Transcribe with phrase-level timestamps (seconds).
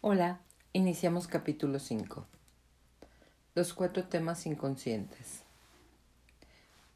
[0.00, 0.38] Hola,
[0.72, 2.24] iniciamos capítulo 5.
[3.56, 5.42] Los cuatro temas inconscientes.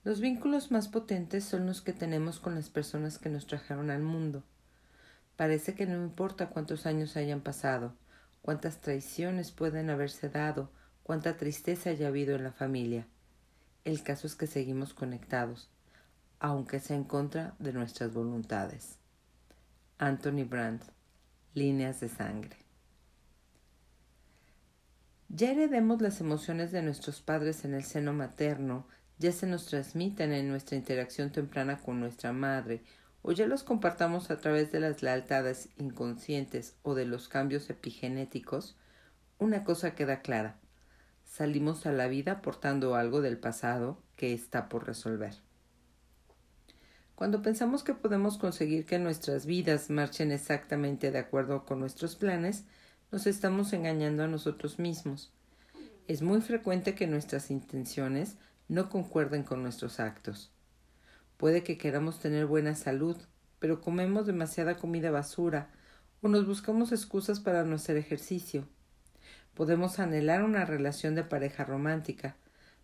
[0.04, 4.02] Los vínculos más potentes son los que tenemos con las personas que nos trajeron al
[4.02, 4.44] mundo.
[5.34, 7.92] Parece que no importa cuántos años hayan pasado,
[8.40, 10.70] cuántas traiciones pueden haberse dado,
[11.02, 13.08] cuánta tristeza haya habido en la familia.
[13.84, 15.68] El caso es que seguimos conectados,
[16.38, 18.98] aunque sea en contra de nuestras voluntades.
[19.98, 20.84] Anthony Brandt,
[21.52, 22.61] Líneas de Sangre.
[25.34, 28.86] Ya heredemos las emociones de nuestros padres en el seno materno,
[29.18, 32.82] ya se nos transmiten en nuestra interacción temprana con nuestra madre,
[33.22, 38.76] o ya los compartamos a través de las lealtades inconscientes o de los cambios epigenéticos,
[39.38, 40.58] una cosa queda clara.
[41.24, 45.36] Salimos a la vida portando algo del pasado que está por resolver.
[47.14, 52.66] Cuando pensamos que podemos conseguir que nuestras vidas marchen exactamente de acuerdo con nuestros planes,
[53.12, 55.30] nos estamos engañando a nosotros mismos.
[56.08, 60.50] Es muy frecuente que nuestras intenciones no concuerden con nuestros actos.
[61.36, 63.18] Puede que queramos tener buena salud,
[63.58, 65.68] pero comemos demasiada comida basura
[66.22, 68.66] o nos buscamos excusas para no hacer ejercicio.
[69.52, 72.36] Podemos anhelar una relación de pareja romántica,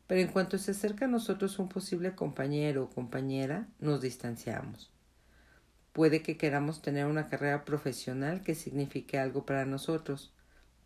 [0.06, 4.92] pero en cuanto se acerca a nosotros un posible compañero o compañera, nos distanciamos.
[5.98, 10.32] Puede que queramos tener una carrera profesional que signifique algo para nosotros,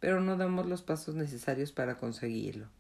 [0.00, 2.70] pero no damos los pasos necesarios para conseguirlo.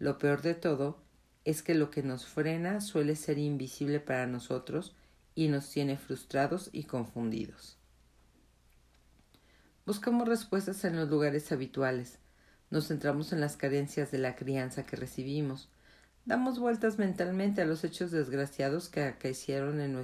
[0.00, 0.98] Lo peor de todo
[1.44, 4.96] es que lo que nos frena suele ser invisible para nosotros
[5.36, 7.78] y nos tiene frustrados y confundidos.
[9.86, 12.18] Buscamos respuestas en los lugares habituales,
[12.70, 15.68] nos centramos en las carencias de la crianza que recibimos,
[16.24, 19.94] damos vueltas mentalmente a los hechos desgraciados que acaecieron en,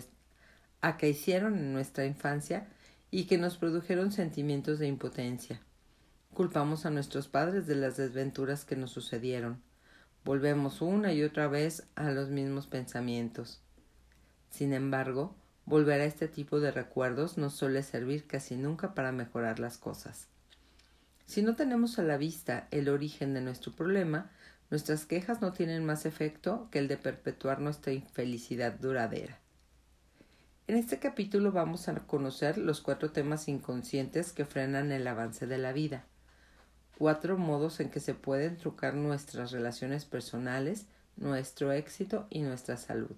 [1.03, 2.69] hicieron en nuestra infancia
[3.11, 5.61] y que nos produjeron sentimientos de impotencia.
[6.34, 9.62] Culpamos a nuestros padres de las desventuras que nos sucedieron.
[10.25, 13.61] Volvemos una y otra vez a los mismos pensamientos.
[14.50, 15.34] Sin embargo,
[15.65, 20.28] volver a este tipo de recuerdos nos suele servir casi nunca para mejorar las cosas.
[21.27, 24.31] Si no tenemos a la vista el origen de nuestro problema,
[24.71, 29.41] nuestras quejas no tienen más efecto que el de perpetuar nuestra infelicidad duradera.
[30.69, 35.59] En este capítulo vamos a conocer los cuatro temas inconscientes que frenan el avance de
[35.59, 36.04] la vida,
[36.99, 43.15] cuatro modos en que se pueden trucar nuestras relaciones personales, nuestro éxito y nuestra salud.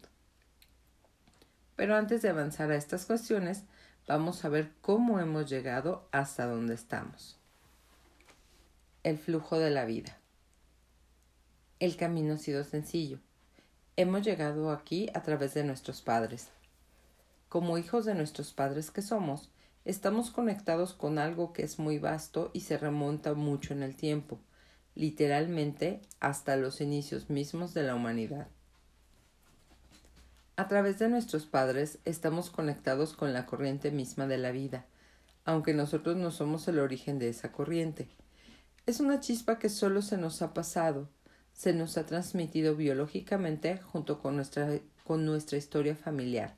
[1.74, 3.62] Pero antes de avanzar a estas cuestiones,
[4.06, 7.38] vamos a ver cómo hemos llegado hasta donde estamos.
[9.04, 10.18] El flujo de la vida.
[11.80, 13.20] El camino ha sido sencillo.
[13.96, 16.50] Hemos llegado aquí a través de nuestros padres,
[17.48, 19.50] como hijos de nuestros padres que somos,
[19.84, 24.38] estamos conectados con algo que es muy vasto y se remonta mucho en el tiempo,
[24.94, 28.48] literalmente hasta los inicios mismos de la humanidad.
[30.56, 34.84] A través de nuestros padres estamos conectados con la corriente misma de la vida,
[35.46, 38.08] aunque nosotros no somos el origen de esa corriente.
[38.84, 41.08] Es una chispa que solo se nos ha pasado,
[41.54, 44.68] se nos ha transmitido biológicamente junto con nuestra,
[45.04, 46.57] con nuestra historia familiar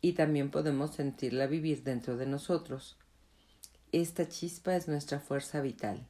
[0.00, 2.96] y también podemos sentirla vivir dentro de nosotros.
[3.92, 6.06] Esta chispa es nuestra fuerza vital.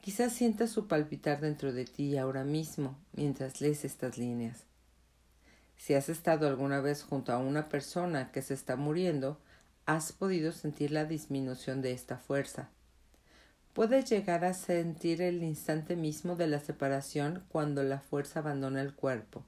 [0.00, 4.64] Quizás sientas su palpitar dentro de ti ahora mismo mientras lees estas líneas.
[5.76, 9.38] Si has estado alguna vez junto a una persona que se está muriendo,
[9.84, 12.70] has podido sentir la disminución de esta fuerza.
[13.72, 18.94] Puedes llegar a sentir el instante mismo de la separación cuando la fuerza abandona el
[18.94, 19.44] cuerpo.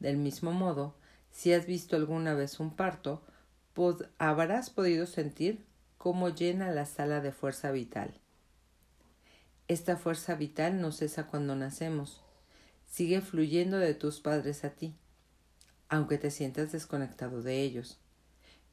[0.00, 0.96] Del mismo modo,
[1.32, 3.22] si has visto alguna vez un parto,
[4.18, 5.64] habrás podido sentir
[5.98, 8.12] cómo llena la sala de fuerza vital.
[9.66, 12.22] Esta fuerza vital no cesa cuando nacemos,
[12.86, 14.94] sigue fluyendo de tus padres a ti,
[15.88, 17.98] aunque te sientas desconectado de ellos.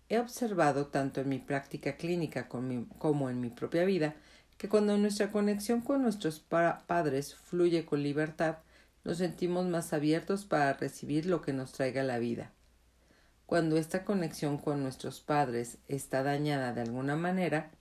[0.10, 4.16] He observado tanto en mi práctica clínica como en mi propia vida
[4.58, 8.58] que cuando nuestra conexión con nuestros padres fluye con libertad,
[9.06, 12.52] nos sentimos más abiertos para recibir lo que nos traiga la vida.
[13.50, 17.72] Cuando esta conexión con nuestros padres está dañada de alguna manera,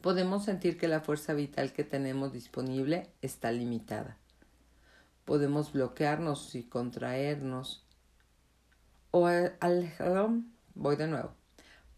[0.00, 4.16] podemos sentir que la fuerza vital que tenemos disponible está limitada.
[5.24, 7.86] Podemos bloquearnos y contraernos.
[9.12, 9.94] O al,
[10.74, 11.30] voy de nuevo.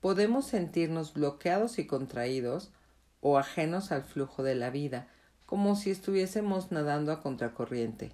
[0.02, 2.70] Podemos sentirnos bloqueados y contraídos
[3.22, 5.08] o ajenos al flujo de la vida,
[5.46, 8.12] como si estuviésemos nadando a contracorriente.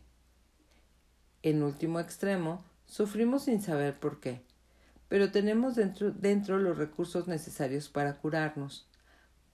[1.42, 4.42] En último extremo, sufrimos sin saber por qué,
[5.08, 8.88] pero tenemos dentro, dentro los recursos necesarios para curarnos.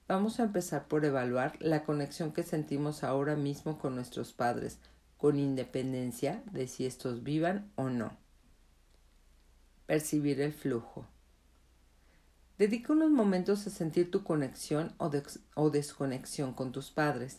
[0.09, 4.79] vamos a empezar por evaluar la conexión que sentimos ahora mismo con nuestros padres,
[5.17, 8.17] con independencia de si estos vivan o no.
[9.87, 11.07] Percibir el flujo.
[12.61, 15.11] Dedica unos momentos a sentir tu conexión o,
[15.55, 17.39] o, desconexión con tus padres.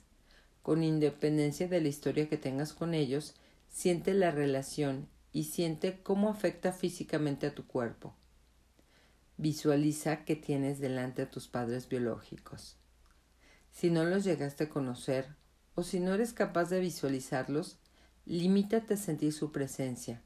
[0.64, 3.36] Con independencia de la historia que tengas con ellos,
[3.70, 8.14] siente la relación y siente cómo afecta físicamente a tu cuerpo.
[9.38, 12.78] Visualiza que tienes delante a tus padres biológicos.
[13.72, 15.36] Si no los llegaste a conocer
[15.76, 17.78] o si no eres capaz de visualizarlos,
[18.26, 20.22] limítate a sentir su presencia.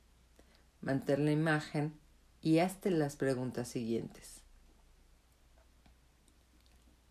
[0.81, 1.93] Mantén la imagen
[2.41, 4.41] y hazte las preguntas siguientes.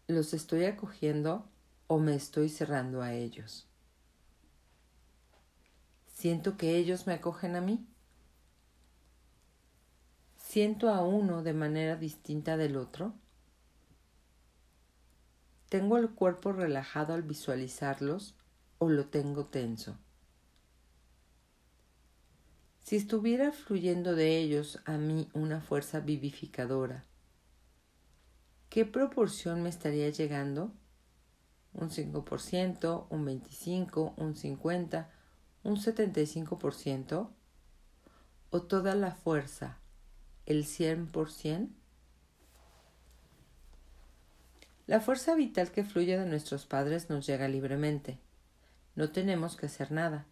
[0.06, 1.48] ¿Los estoy acogiendo
[1.86, 3.66] o me estoy cerrando a ellos?
[6.24, 7.86] ¿Siento que ellos me acogen a mí?
[10.38, 13.12] ¿Siento a uno de manera distinta del otro?
[15.68, 18.36] ¿Tengo el cuerpo relajado al visualizarlos
[18.78, 19.98] o lo tengo tenso?
[22.80, 27.04] Si estuviera fluyendo de ellos a mí una fuerza vivificadora,
[28.70, 30.72] ¿qué proporción me estaría llegando?
[31.74, 35.06] ¿Un 5%, un 25%, un 50%,
[35.64, 37.28] un 75%?
[38.50, 39.78] ¿O toda la fuerza,
[40.46, 41.70] el 100%?
[44.86, 48.18] La fuerza vital que fluye de nuestros padres nos llega libremente.
[48.94, 50.26] No tenemos que hacer nada.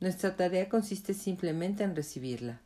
[0.00, 2.60] Nuestra tarea consiste simplemente en recibirla.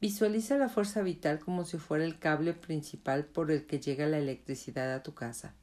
[0.00, 4.18] Visualiza la fuerza vital como si fuera el cable principal por el que llega la
[4.18, 5.54] electricidad a tu casa.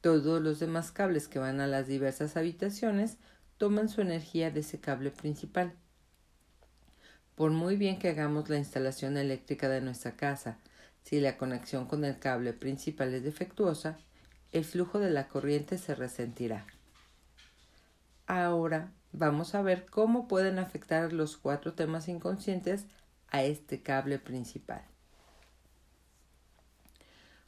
[0.00, 3.18] Todos los demás cables que van a las diversas habitaciones
[3.62, 5.72] toman su energía de ese cable principal.
[7.36, 10.58] Por muy bien que hagamos la instalación eléctrica de nuestra casa,
[11.04, 13.98] si la conexión con el cable principal es defectuosa,
[14.50, 16.66] el flujo de la corriente se resentirá.
[18.26, 22.86] Ahora vamos a ver cómo pueden afectar los cuatro temas inconscientes
[23.28, 24.82] a este cable principal.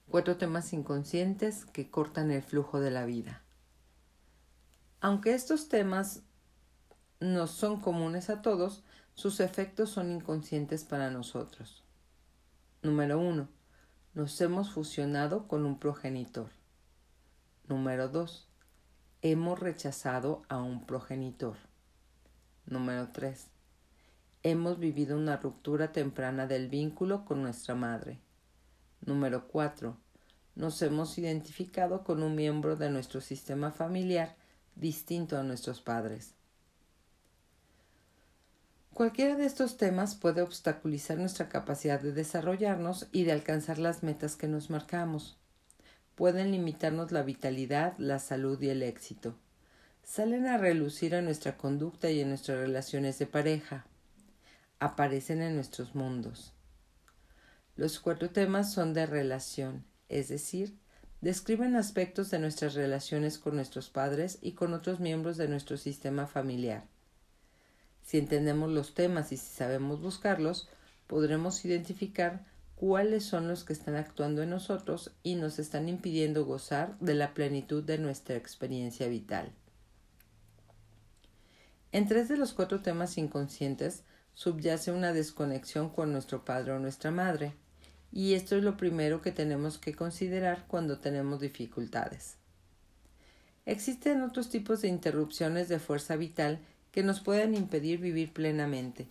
[0.09, 3.44] Cuatro temas inconscientes que cortan el flujo de la vida.
[5.01, 6.23] Aunque estos temas
[7.21, 8.83] no son comunes a todos,
[9.15, 11.85] sus efectos son inconscientes para nosotros.
[12.83, 13.49] Número uno,
[14.15, 16.51] Nos hemos fusionado con un progenitor.
[17.69, 18.49] Número dos,
[19.23, 21.57] Hemos rechazado a un progenitor.
[22.67, 23.49] Número tres
[24.45, 28.21] hemos vivido una ruptura temprana del vínculo con nuestra madre.
[29.01, 29.97] Número 4.
[30.55, 34.37] Nos hemos identificado con un miembro de nuestro sistema familiar
[34.77, 36.35] distinto a nuestros padres.
[38.95, 44.37] Cualquiera de estos temas puede obstaculizar nuestra capacidad de desarrollarnos y de alcanzar las metas
[44.37, 45.37] que nos marcamos.
[46.15, 49.35] Pueden limitarnos la vitalidad, la salud y el éxito.
[50.05, 53.85] Salen a relucir en nuestra conducta y en nuestras relaciones de pareja
[54.79, 56.53] aparecen en nuestros mundos.
[57.75, 60.79] Los cuatro temas son de relación, es decir,
[61.25, 66.27] describen aspectos de nuestras relaciones con nuestros padres y con otros miembros de nuestro sistema
[66.27, 66.85] familiar.
[68.03, 70.69] Si entendemos los temas y si sabemos buscarlos,
[71.07, 72.45] podremos identificar
[72.77, 77.33] cuáles son los que están actuando en nosotros y nos están impidiendo gozar de la
[77.33, 79.51] plenitud de nuestra experiencia vital.
[81.91, 84.03] En tres de los cuatro temas inconscientes
[84.35, 87.55] subyace una desconexión con nuestro padre o nuestra madre,
[88.15, 92.37] y esto es lo primero que tenemos que considerar cuando tenemos dificultades.
[93.67, 96.61] Existen otros tipos de interrupciones de fuerza vital
[96.93, 99.09] que nos pueden impedir vivir plenamente,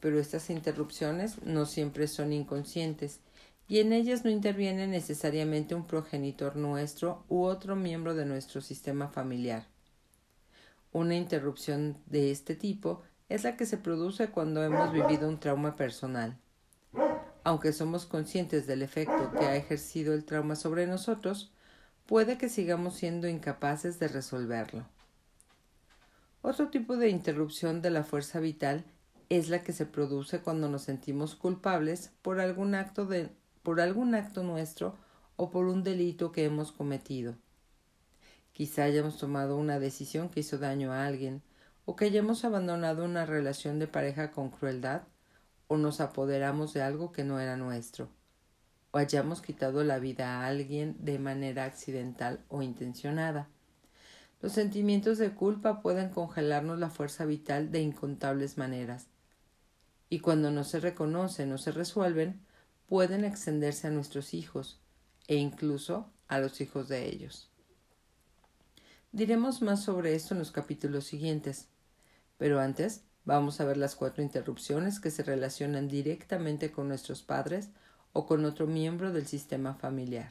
[0.00, 3.20] pero estas interrupciones no siempre son inconscientes
[3.68, 9.06] y en ellas no interviene necesariamente un progenitor nuestro u otro miembro de nuestro sistema
[9.06, 9.64] familiar.
[10.90, 15.76] Una interrupción de este tipo es la que se produce cuando hemos vivido un trauma
[15.76, 16.36] personal.
[17.44, 21.52] Aunque somos conscientes del efecto que ha ejercido el trauma sobre nosotros,
[22.06, 24.86] puede que sigamos siendo incapaces de resolverlo.
[26.42, 28.84] Otro tipo de interrupción de la fuerza vital
[29.28, 33.30] es la que se produce cuando nos sentimos culpables por algún acto de
[33.62, 34.94] por algún acto nuestro
[35.36, 37.34] o por un delito que hemos cometido.
[38.52, 41.42] Quizá hayamos tomado una decisión que hizo daño a alguien,
[41.86, 45.02] o que hayamos abandonado una relación de pareja con crueldad,
[45.66, 48.08] o nos apoderamos de algo que no era nuestro,
[48.90, 53.48] o hayamos quitado la vida a alguien de manera accidental o intencionada.
[54.40, 59.06] Los sentimientos de culpa pueden congelarnos la fuerza vital de incontables maneras,
[60.10, 62.40] y cuando no se reconocen o se resuelven,
[62.86, 64.78] pueden extenderse a nuestros hijos,
[65.26, 67.50] e incluso a los hijos de ellos.
[69.12, 71.68] Diremos más sobre esto en los capítulos siguientes,
[72.36, 77.70] pero antes vamos a ver las cuatro interrupciones que se relacionan directamente con nuestros padres
[78.12, 80.30] o con otro miembro del sistema familiar.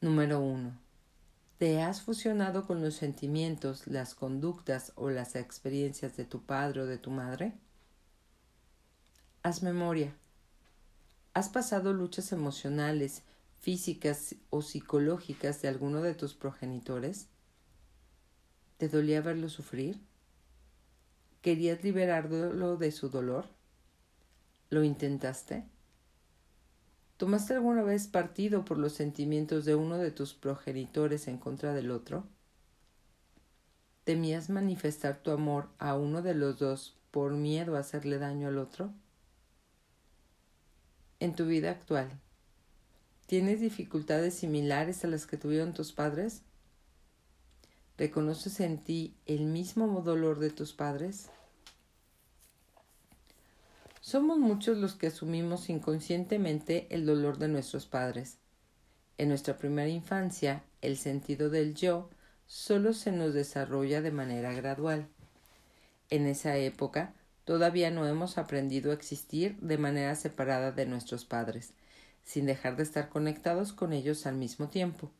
[0.00, 0.72] Número 1.
[1.58, 6.86] ¿Te has fusionado con los sentimientos, las conductas o las experiencias de tu padre o
[6.86, 7.52] de tu madre?
[9.44, 10.12] Haz memoria.
[11.34, 13.22] ¿Has pasado luchas emocionales,
[13.60, 17.28] físicas o psicológicas de alguno de tus progenitores?
[18.76, 20.00] ¿Te dolía verlo sufrir?
[21.42, 23.44] ¿Querías liberarlo de su dolor?
[24.70, 25.64] ¿Lo intentaste?
[27.18, 31.90] ¿Tomaste alguna vez partido por los sentimientos de uno de tus progenitores en contra del
[31.90, 32.24] otro?
[34.04, 38.56] ¿Temías manifestar tu amor a uno de los dos por miedo a hacerle daño al
[38.56, 38.94] otro?
[41.22, 42.10] en tu vida actual?
[43.26, 46.42] ¿Tienes dificultades similares a las que tuvieron tus padres?
[48.02, 51.30] ¿Reconoces en ti el mismo dolor de tus padres?
[54.00, 58.38] Somos muchos los que asumimos inconscientemente el dolor de nuestros padres.
[59.18, 62.10] En nuestra primera infancia, el sentido del yo
[62.48, 65.06] solo se nos desarrolla de manera gradual.
[66.10, 71.72] En esa época, Todavía no hemos aprendido a existir de manera separada de nuestros padres,
[72.24, 75.12] sin dejar de estar conectados con ellos al mismo tiempo.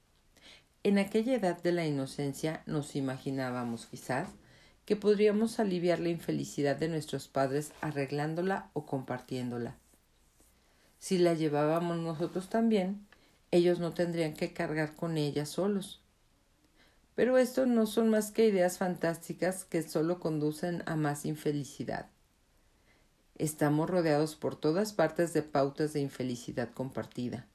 [0.85, 4.29] En aquella edad de la inocencia nos imaginábamos, quizás,
[4.85, 9.77] que podríamos aliviar la infelicidad de nuestros padres arreglándola o compartiéndola.
[10.99, 13.07] Si la llevábamos nosotros también,
[13.53, 16.01] ellos no tendrían que cargar con ella solos.
[17.15, 22.07] Pero esto no son más que ideas fantásticas que solo conducen a más infelicidad.
[23.37, 27.47] Estamos rodeados por todas partes de pautas de infelicidad compartida.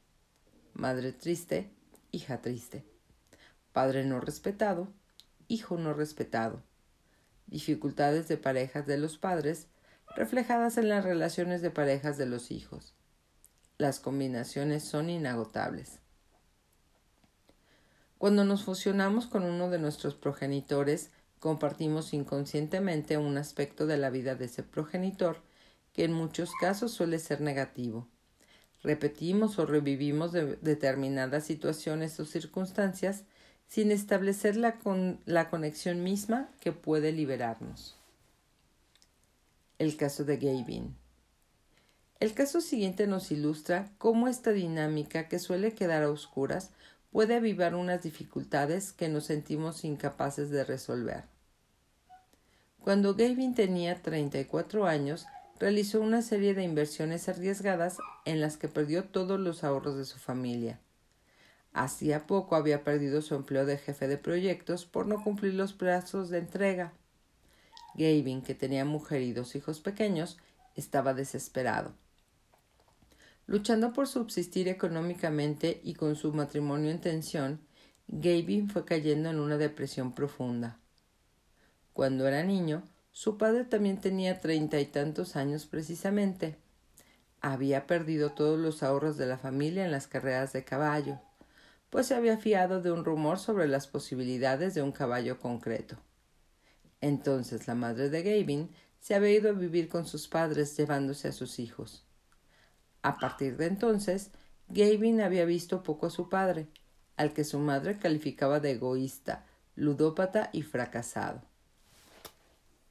[0.74, 1.70] Madre triste,
[2.12, 2.97] hija triste.
[3.78, 4.88] Padre no respetado,
[5.48, 6.64] hijo no respetado.
[7.46, 9.68] Dificultades de parejas de los padres
[10.16, 12.96] reflejadas en las relaciones de parejas de los hijos.
[13.78, 16.00] Las combinaciones son inagotables.
[18.18, 24.34] Cuando nos fusionamos con uno de nuestros progenitores, compartimos inconscientemente un aspecto de la vida
[24.34, 25.44] de ese progenitor
[25.94, 28.08] que en muchos casos suele ser negativo.
[28.82, 33.26] Repetimos o revivimos determinadas situaciones o circunstancias
[33.68, 34.78] sin establecer la,
[35.26, 37.96] la conexión misma que puede liberarnos.
[39.78, 40.96] El caso de Gavin.
[42.20, 46.72] El caso siguiente nos ilustra cómo esta dinámica que suele quedar a oscuras
[47.12, 51.26] puede avivar unas dificultades que nos sentimos incapaces de resolver.
[52.80, 55.28] Cuando Gavin tenía 34 años,
[55.60, 60.18] realizó una serie de inversiones arriesgadas en las que perdió todos los ahorros de su
[60.18, 60.80] familia.
[61.78, 66.32] Hacía poco había perdido su empleo de jefe de proyectos por no cumplir los plazos
[66.32, 66.92] de entrega.
[67.94, 70.40] Gavin, que tenía mujer y dos hijos pequeños,
[70.74, 71.94] estaba desesperado.
[73.46, 77.60] Luchando por subsistir económicamente y con su matrimonio en tensión,
[78.08, 80.80] Gavin fue cayendo en una depresión profunda.
[81.94, 82.82] Cuando era niño,
[83.12, 86.58] su padre también tenía treinta y tantos años precisamente.
[87.40, 91.22] Había perdido todos los ahorros de la familia en las carreras de caballo,
[91.90, 95.98] pues se había fiado de un rumor sobre las posibilidades de un caballo concreto.
[97.02, 101.32] Entonces la madre de Gavin se había ido a vivir con sus padres llevándose a
[101.32, 102.06] sus hijos.
[103.04, 104.32] A partir de entonces,
[104.70, 106.68] Gavin había visto poco a su padre,
[107.16, 111.42] al que su madre calificaba de egoísta, ludópata y fracasado.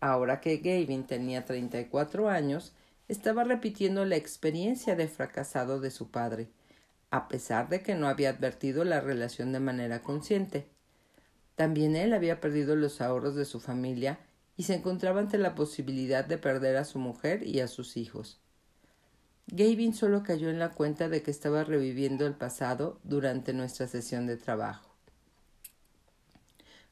[0.00, 2.72] Ahora que Gavin tenía treinta y cuatro años,
[3.08, 6.48] estaba repitiendo la experiencia de fracasado de su padre,
[7.10, 10.68] a pesar de que no había advertido la relación de manera consciente.
[11.54, 14.18] También él había perdido los ahorros de su familia
[14.56, 18.40] y se encontraba ante la posibilidad de perder a su mujer y a sus hijos.
[19.48, 24.26] Gavin solo cayó en la cuenta de que estaba reviviendo el pasado durante nuestra sesión
[24.26, 24.90] de trabajo.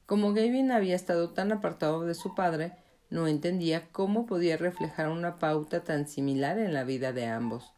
[0.06, 2.72] Como Gavin había estado tan apartado de su padre,
[3.10, 7.72] no entendía cómo podía reflejar una pauta tan similar en la vida de ambos.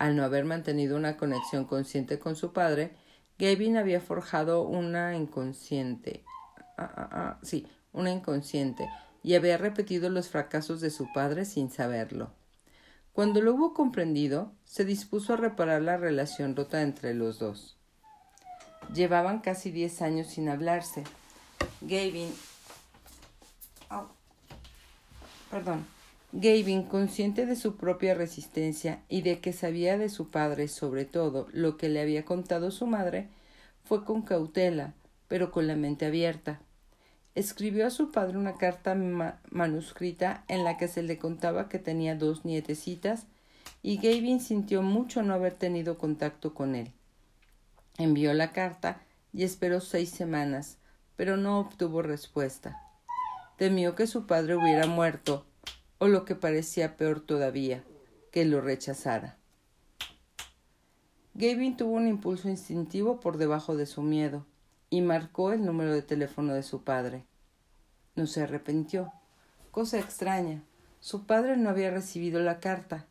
[0.00, 2.96] Al no haber mantenido una conexión consciente con su padre,
[3.38, 6.24] Gavin había forjado una inconsciente.
[6.78, 8.88] Ah, ah, ah, sí, una inconsciente,
[9.22, 12.32] y había repetido los fracasos de su padre sin saberlo.
[13.12, 17.76] Cuando lo hubo comprendido, se dispuso a reparar la relación rota entre los dos.
[18.94, 21.04] Llevaban casi diez años sin hablarse.
[21.82, 22.32] Gavin.
[25.50, 25.99] perdón.
[26.32, 31.48] Gavin, consciente de su propia resistencia y de que sabía de su padre sobre todo
[31.50, 33.26] lo que le había contado su madre,
[33.82, 34.94] fue con cautela,
[35.26, 36.60] pero con la mente abierta.
[37.34, 38.94] Escribió a su padre una carta
[39.50, 43.26] manuscrita en la que se le contaba que tenía dos nietecitas
[43.82, 46.92] y Gavin sintió mucho no haber tenido contacto con él.
[47.98, 50.78] Envió la carta y esperó seis semanas,
[51.16, 52.80] pero no obtuvo respuesta.
[53.56, 55.44] Temió que su padre hubiera muerto
[56.00, 57.84] o lo que parecía peor todavía,
[58.32, 59.36] que lo rechazara.
[61.34, 64.46] Gavin tuvo un impulso instintivo por debajo de su miedo
[64.88, 67.26] y marcó el número de teléfono de su padre.
[68.16, 69.12] No se arrepintió.
[69.70, 70.62] Cosa extraña.
[71.00, 73.06] Su padre no había recibido la carta.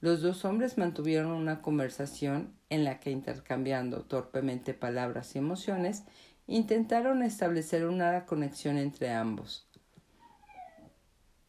[0.00, 6.02] Los dos hombres mantuvieron una conversación en la que, intercambiando torpemente palabras y emociones,
[6.48, 9.67] intentaron establecer una conexión entre ambos.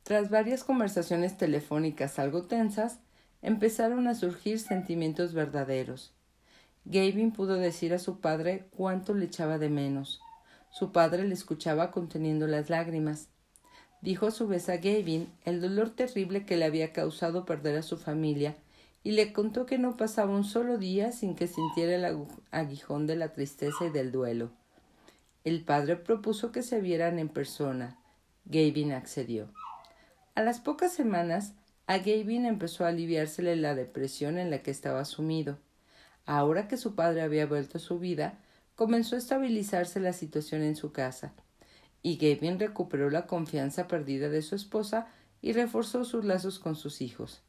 [0.10, 2.98] Tras varias conversaciones telefónicas algo tensas,
[3.44, 6.16] empezaron a surgir sentimientos verdaderos.
[6.84, 10.20] Gavin pudo decir a su padre cuánto le echaba de menos.
[10.72, 13.30] Su padre le escuchaba conteniendo las lágrimas.
[14.02, 17.84] Dijo a su vez a Gavin el dolor terrible que le había causado perder a
[17.84, 18.58] su familia
[19.04, 23.16] y le contó que no pasaba un solo día sin que sintiera el aguijón de
[23.16, 24.50] la tristeza y del duelo.
[25.44, 28.00] El padre propuso que se vieran en persona.
[28.46, 29.54] Gavin accedió.
[30.36, 31.54] A las pocas semanas,
[31.88, 35.58] a Gavin empezó a aliviársele la depresión en la que estaba sumido.
[36.26, 38.38] Ahora que su padre había vuelto a su vida,
[38.76, 41.34] comenzó a estabilizarse la situación en su casa,
[42.02, 45.08] y Gavin recuperó la confianza perdida de su esposa
[45.42, 47.42] y reforzó sus lazos con sus hijos.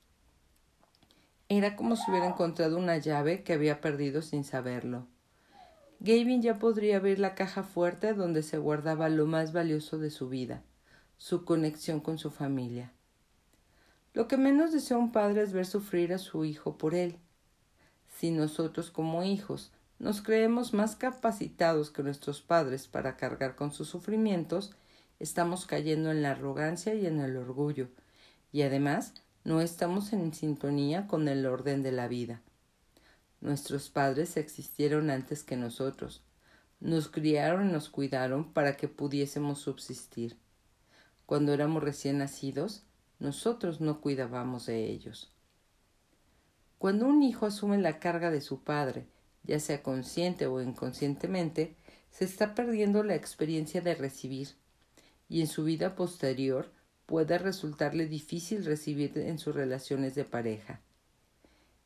[1.49, 5.07] Era como si hubiera encontrado una llave que había perdido sin saberlo.
[5.99, 10.29] Gavin ya podría abrir la caja fuerte donde se guardaba lo más valioso de su
[10.29, 10.63] vida,
[11.21, 12.95] su conexión con su familia.
[14.15, 17.19] Lo que menos desea un padre es ver sufrir a su hijo por él.
[18.09, 23.87] Si nosotros como hijos nos creemos más capacitados que nuestros padres para cargar con sus
[23.87, 24.73] sufrimientos,
[25.19, 27.89] estamos cayendo en la arrogancia y en el orgullo,
[28.51, 29.13] y además
[29.45, 32.41] no estamos en sintonía con el orden de la vida.
[33.43, 36.23] Nuestros padres existieron antes que nosotros,
[36.81, 40.39] nos criaron y nos cuidaron para que pudiésemos subsistir.
[41.31, 42.83] Cuando éramos recién nacidos,
[43.21, 45.31] nosotros no cuidábamos de ellos.
[46.77, 49.07] Cuando un hijo asume la carga de su padre,
[49.45, 51.77] ya sea consciente o inconscientemente,
[52.11, 54.57] se está perdiendo la experiencia de recibir,
[55.29, 56.73] y en su vida posterior
[57.07, 60.81] puede resultarle difícil recibir en sus relaciones de pareja.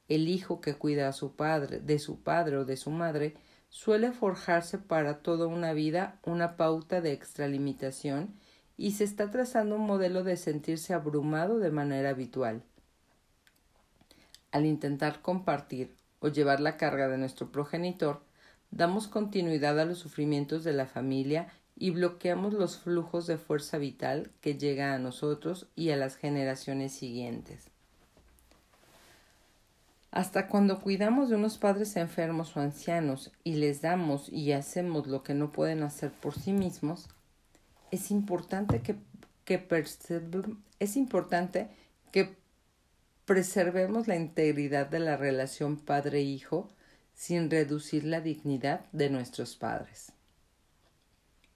[0.08, 3.36] El hijo que cuida a su padre, de su padre o de su madre,
[3.68, 8.42] suele forjarse para toda una vida una pauta de extralimitación
[8.76, 12.62] y se está trazando un modelo de sentirse abrumado de manera habitual.
[14.50, 18.22] Al intentar compartir o llevar la carga de nuestro progenitor,
[18.70, 24.30] damos continuidad a los sufrimientos de la familia y bloqueamos los flujos de fuerza vital
[24.40, 27.70] que llega a nosotros y a las generaciones siguientes.
[30.10, 35.24] Hasta cuando cuidamos de unos padres enfermos o ancianos y les damos y hacemos lo
[35.24, 37.08] que no pueden hacer por sí mismos,
[37.94, 38.96] es importante que,
[40.80, 41.68] es importante
[42.10, 42.36] que
[43.24, 46.68] preservemos la integridad de la relación padre-hijo
[47.14, 50.12] sin reducir la dignidad de nuestros padres.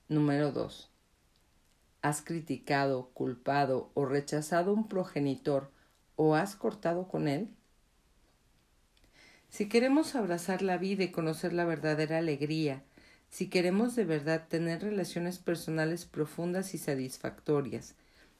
[0.08, 0.90] Número 2.
[2.02, 5.72] ¿Has criticado, culpado o rechazado un progenitor
[6.14, 7.48] o has cortado con él?
[9.48, 12.84] Si queremos abrazar la vida y conocer la verdadera alegría,
[13.30, 17.94] si queremos de verdad tener relaciones personales profundas y satisfactorias,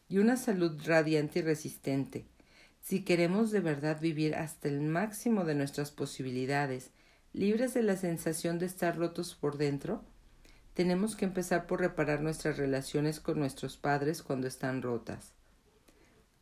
[0.08, 2.24] y una salud radiante y resistente,
[2.80, 6.90] si queremos de verdad vivir hasta el máximo de nuestras posibilidades,
[7.32, 10.02] libres de la sensación de estar rotos por dentro,
[10.72, 15.32] tenemos que empezar por reparar nuestras relaciones con nuestros padres cuando están rotas.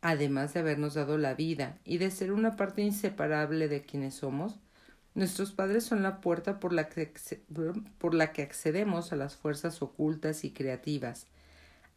[0.01, 4.59] Además de habernos dado la vida y de ser una parte inseparable de quienes somos,
[5.17, 7.11] Nuestros padres son la puerta por la, que,
[7.97, 11.25] por la que accedemos a las fuerzas ocultas y creativas,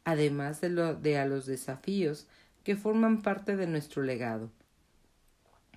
[0.04, 2.26] además de, lo, de a los desafíos
[2.64, 4.50] que forman parte de nuestro legado.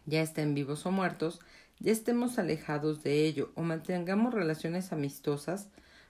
[0.06, 1.42] Ya estén vivos o muertos,
[1.80, 5.68] ya estemos alejados de ello o mantengamos relaciones amistosas,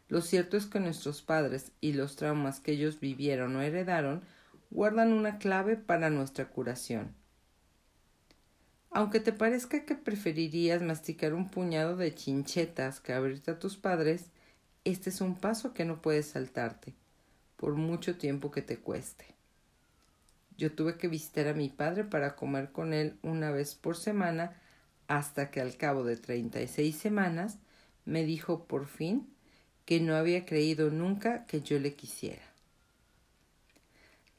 [0.10, 4.22] lo cierto es que nuestros padres y los traumas que ellos vivieron o heredaron
[4.70, 7.23] guardan una clave para nuestra curación.
[8.96, 14.26] Aunque te parezca que preferirías masticar un puñado de chinchetas que abrirte a tus padres,
[14.84, 16.94] este es un paso que no puedes saltarte,
[17.58, 19.26] por mucho tiempo que te cueste.
[20.58, 24.62] Yo tuve que visitar a mi padre para comer con él una vez por semana
[25.08, 27.58] hasta que al cabo de treinta y seis semanas
[28.06, 29.28] me dijo por fin
[29.86, 32.53] que no había creído nunca que yo le quisiera.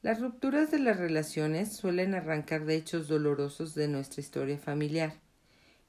[0.05, 5.15] Las rupturas de las relaciones suelen arrancar de hechos dolorosos de nuestra historia familiar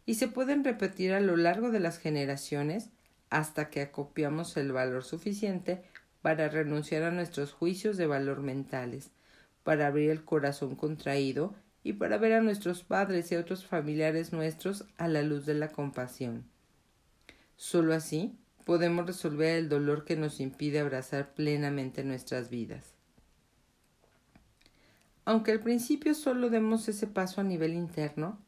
[0.06, 2.88] y se pueden repetir a lo largo de las generaciones
[3.28, 5.82] hasta que acopiamos el valor suficiente
[6.22, 9.10] para renunciar a nuestros juicios de valor mentales,
[9.64, 14.32] para abrir el corazón contraído y para ver a nuestros padres y a otros familiares
[14.32, 16.46] nuestros a la luz de la compasión.
[17.56, 22.95] Solo así podemos resolver el dolor que nos impide abrazar plenamente nuestras vidas.
[25.26, 28.38] Aunque al principio solo demos ese paso a nivel interno,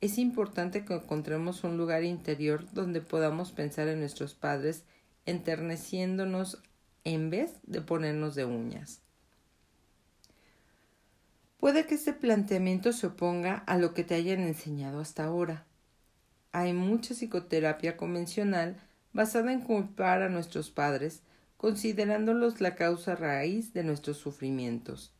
[0.00, 4.84] es importante que encontremos un lugar interior donde podamos pensar en nuestros padres
[5.26, 6.62] enterneciéndonos
[7.04, 9.02] en vez de ponernos de uñas.
[11.58, 15.66] Puede que este planteamiento se oponga a lo que te hayan enseñado hasta ahora.
[16.50, 18.80] Hay mucha psicoterapia convencional
[19.12, 21.22] basada en culpar a nuestros padres,
[21.58, 25.12] considerándolos la causa raíz de nuestros sufrimientos.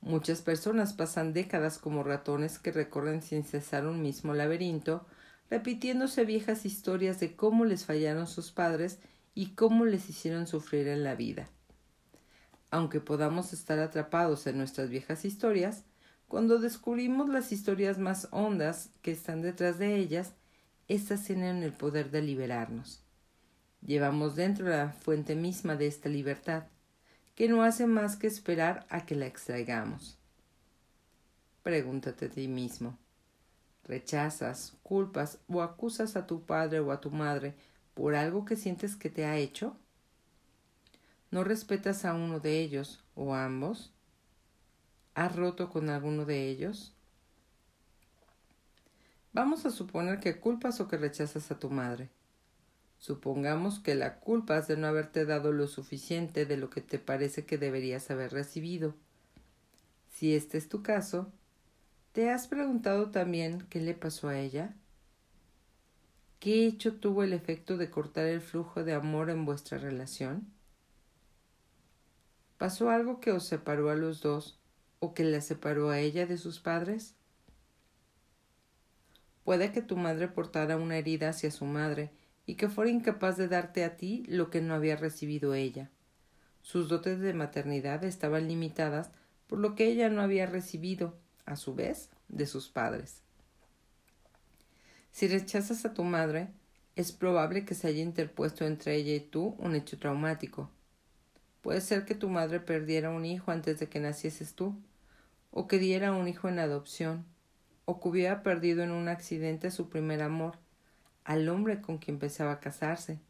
[0.00, 5.06] Muchas personas pasan décadas como ratones que recorren sin cesar un mismo laberinto,
[5.50, 8.98] repitiéndose viejas historias de cómo les fallaron sus padres
[9.34, 11.48] y cómo les hicieron sufrir en la vida.
[12.70, 15.84] Aunque podamos estar atrapados en nuestras viejas historias,
[16.28, 20.32] cuando descubrimos las historias más hondas que están detrás de ellas,
[20.88, 23.02] éstas tienen el poder de liberarnos.
[23.84, 26.64] Llevamos dentro la fuente misma de esta libertad,
[27.40, 30.18] que no hace más que esperar a que la extraigamos.
[31.62, 32.98] Pregúntate a ti mismo.
[33.84, 37.54] ¿Rechazas, culpas o acusas a tu padre o a tu madre
[37.94, 39.74] por algo que sientes que te ha hecho?
[41.30, 43.90] ¿No respetas a uno de ellos o ambos?
[45.14, 46.92] ¿Has roto con alguno de ellos?
[49.32, 52.10] Vamos a suponer que culpas o que rechazas a tu madre.
[53.00, 56.98] Supongamos que la culpa es de no haberte dado lo suficiente de lo que te
[56.98, 58.94] parece que deberías haber recibido.
[60.10, 61.32] Si este es tu caso,
[62.12, 64.74] ¿te has preguntado también qué le pasó a ella?
[66.40, 70.52] ¿Qué hecho tuvo el efecto de cortar el flujo de amor en vuestra relación?
[72.58, 74.60] ¿Pasó algo que os separó a los dos
[74.98, 77.14] o que la separó a ella de sus padres?
[79.42, 82.10] Puede que tu madre portara una herida hacia su madre
[82.50, 85.88] y que fuera incapaz de darte a ti lo que no había recibido ella.
[86.62, 89.12] Sus dotes de maternidad estaban limitadas
[89.46, 91.14] por lo que ella no había recibido,
[91.46, 93.22] a su vez, de sus padres.
[95.12, 96.48] Si rechazas a tu madre,
[96.96, 100.72] es probable que se haya interpuesto entre ella y tú un hecho traumático.
[101.60, 104.74] Puede ser que tu madre perdiera un hijo antes de que nacieses tú,
[105.52, 107.26] o que diera un hijo en adopción,
[107.84, 110.58] o que hubiera perdido en un accidente su primer amor,
[111.30, 113.20] al hombre con quien pensaba casarse.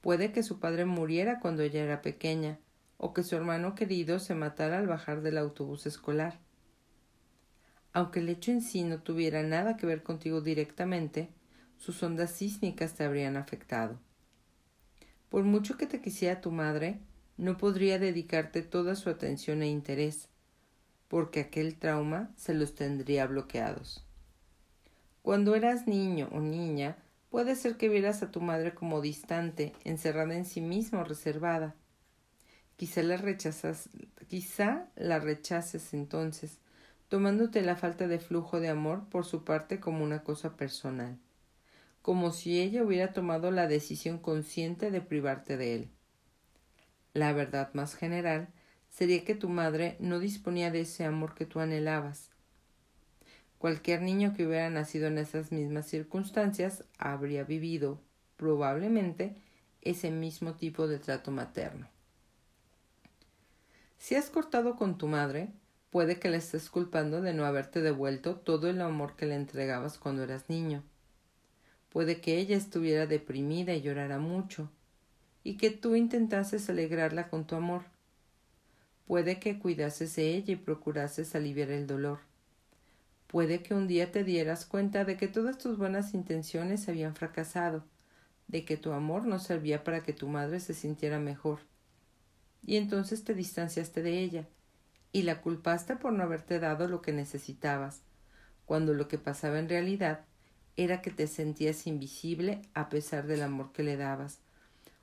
[0.00, 2.60] Puede que su padre muriera cuando ella era pequeña,
[2.98, 6.38] o que su hermano querido se matara al bajar del autobús escolar.
[7.92, 11.30] Aunque el hecho en sí no tuviera nada que ver contigo directamente,
[11.78, 13.98] sus ondas sísmicas te habrían afectado.
[15.30, 17.00] Por mucho que te quisiera tu madre,
[17.36, 20.28] no podría dedicarte toda su atención e interés,
[21.08, 24.06] porque aquel trauma se los tendría bloqueados.
[25.24, 26.98] Cuando eras niño o niña,
[27.30, 31.74] puede ser que vieras a tu madre como distante, encerrada en sí misma reservada.
[32.76, 33.88] Quizá la rechazas,
[34.28, 36.58] quizá la rechaces entonces,
[37.08, 41.16] tomándote la falta de flujo de amor por su parte como una cosa personal,
[42.02, 45.90] como si ella hubiera tomado la decisión consciente de privarte de él.
[47.14, 48.48] La verdad más general
[48.90, 52.33] sería que tu madre no disponía de ese amor que tú anhelabas,
[53.64, 57.98] Cualquier niño que hubiera nacido en esas mismas circunstancias habría vivido,
[58.36, 59.36] probablemente,
[59.80, 61.88] ese mismo tipo de trato materno.
[63.96, 65.48] Si has cortado con tu madre,
[65.88, 69.96] puede que la estés culpando de no haberte devuelto todo el amor que le entregabas
[69.96, 70.82] cuando eras niño.
[71.88, 74.68] Puede que ella estuviera deprimida y llorara mucho,
[75.42, 77.84] y que tú intentases alegrarla con tu amor.
[79.06, 82.33] Puede que cuidases de ella y procurases aliviar el dolor
[83.34, 87.84] Puede que un día te dieras cuenta de que todas tus buenas intenciones habían fracasado,
[88.46, 91.58] de que tu amor no servía para que tu madre se sintiera mejor.
[92.64, 94.46] Y entonces te distanciaste de ella,
[95.10, 98.02] y la culpaste por no haberte dado lo que necesitabas,
[98.66, 100.26] cuando lo que pasaba en realidad
[100.76, 104.38] era que te sentías invisible a pesar del amor que le dabas,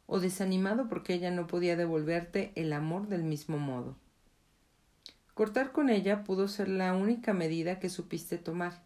[0.07, 3.97] o desanimado porque ella no podía devolverte el amor del mismo modo.
[5.41, 8.83] Cortar con ella pudo ser la única medida que supiste tomar.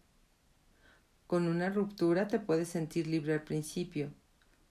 [1.26, 4.10] Con una ruptura te puedes sentir libre al principio,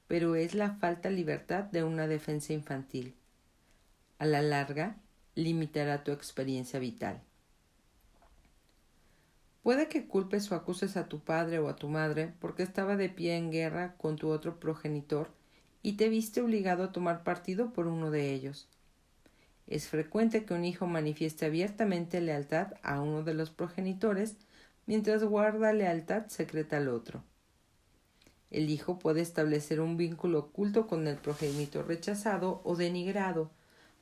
[0.07, 3.13] pero es la falta libertad de una defensa infantil.
[4.17, 4.97] A la larga,
[5.35, 7.21] limitará tu experiencia vital.
[9.61, 13.09] Puede que culpes o acuses a tu padre o a tu madre porque estaba de
[13.09, 15.29] pie en guerra con tu otro progenitor
[15.83, 18.69] y te viste obligado a tomar partido por uno de ellos.
[19.67, 24.37] Es frecuente que un hijo manifieste abiertamente lealtad a uno de los progenitores
[24.85, 27.23] mientras guarda lealtad secreta al otro.
[28.51, 33.51] El hijo puede establecer un vínculo oculto con el progenitor rechazado o denigrado,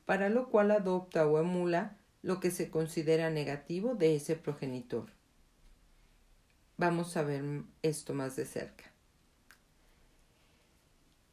[0.04, 5.10] para lo cual adopta o emula lo que se considera negativo de ese progenitor.
[6.76, 8.93] Vamos a ver esto más de cerca.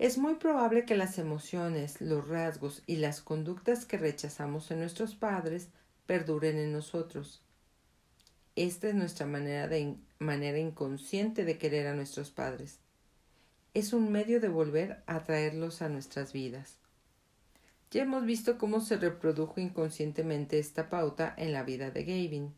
[0.02, 5.14] Es muy probable que las emociones, los rasgos y las conductas que rechazamos en nuestros
[5.14, 5.68] padres
[6.08, 7.44] perduren en nosotros.
[8.56, 12.80] Esta es nuestra manera, de, manera inconsciente de querer a nuestros padres.
[13.76, 16.80] Es un medio de volver a traerlos a nuestras vidas.
[17.92, 22.56] Ya hemos visto cómo se reprodujo inconscientemente esta pauta en la vida de Gavin.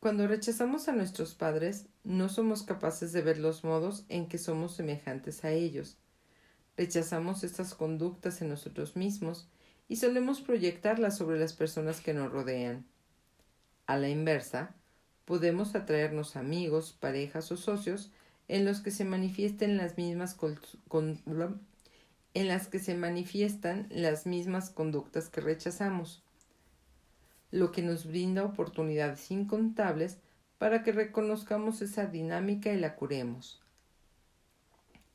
[0.00, 4.74] Cuando rechazamos a nuestros padres, no somos capaces de ver los modos en que somos
[4.74, 5.98] semejantes a ellos.
[6.76, 9.48] Rechazamos estas conductas en nosotros mismos
[9.88, 12.86] y solemos proyectarlas sobre las personas que nos rodean.
[13.86, 14.74] A la inversa,
[15.24, 18.10] podemos atraernos amigos, parejas o socios
[18.48, 20.36] en los que se manifiesten las mismas
[22.32, 26.22] en las que se manifiestan las mismas conductas que rechazamos,
[27.50, 30.18] lo que nos brinda oportunidades incontables
[30.60, 33.62] para que reconozcamos esa dinámica y la curemos.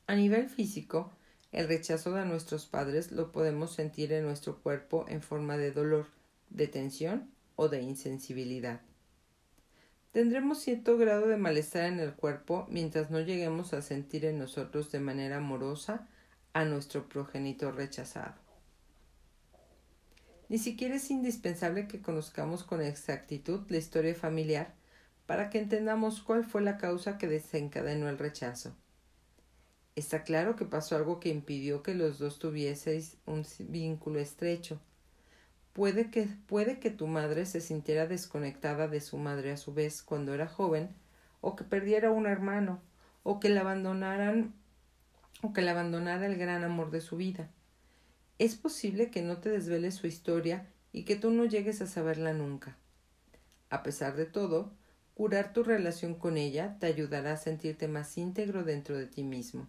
[0.08, 1.12] A nivel físico,
[1.52, 6.08] el rechazo de nuestros padres lo podemos sentir en nuestro cuerpo en forma de dolor,
[6.50, 8.80] de tensión o de insensibilidad.
[10.10, 14.90] Tendremos cierto grado de malestar en el cuerpo mientras no lleguemos a sentir en nosotros
[14.90, 16.08] de manera amorosa
[16.54, 18.34] a nuestro progenitor rechazado.
[20.48, 24.74] Ni siquiera es indispensable que conozcamos con exactitud la historia familiar
[25.26, 28.74] para que entendamos cuál fue la causa que desencadenó el rechazo.
[29.96, 34.80] Está claro que pasó algo que impidió que los dos tuvieseis un vínculo estrecho.
[35.72, 40.02] Puede que, puede que tu madre se sintiera desconectada de su madre a su vez
[40.02, 40.90] cuando era joven,
[41.40, 42.80] o que perdiera un hermano,
[43.22, 44.54] o que la abandonaran
[45.42, 47.50] o que la abandonara el gran amor de su vida.
[48.38, 52.32] Es posible que no te desveles su historia y que tú no llegues a saberla
[52.32, 52.76] nunca.
[53.70, 54.72] A pesar de todo,
[55.16, 59.66] curar tu relación con ella te ayudará a sentirte más íntegro dentro de ti mismo.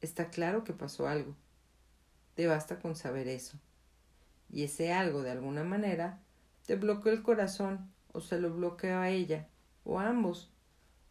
[0.00, 1.36] Está claro que pasó algo.
[2.34, 3.56] Te basta con saber eso.
[4.50, 6.18] Y ese algo, de alguna manera,
[6.66, 9.46] te bloqueó el corazón o se lo bloqueó a ella,
[9.84, 10.50] o a ambos,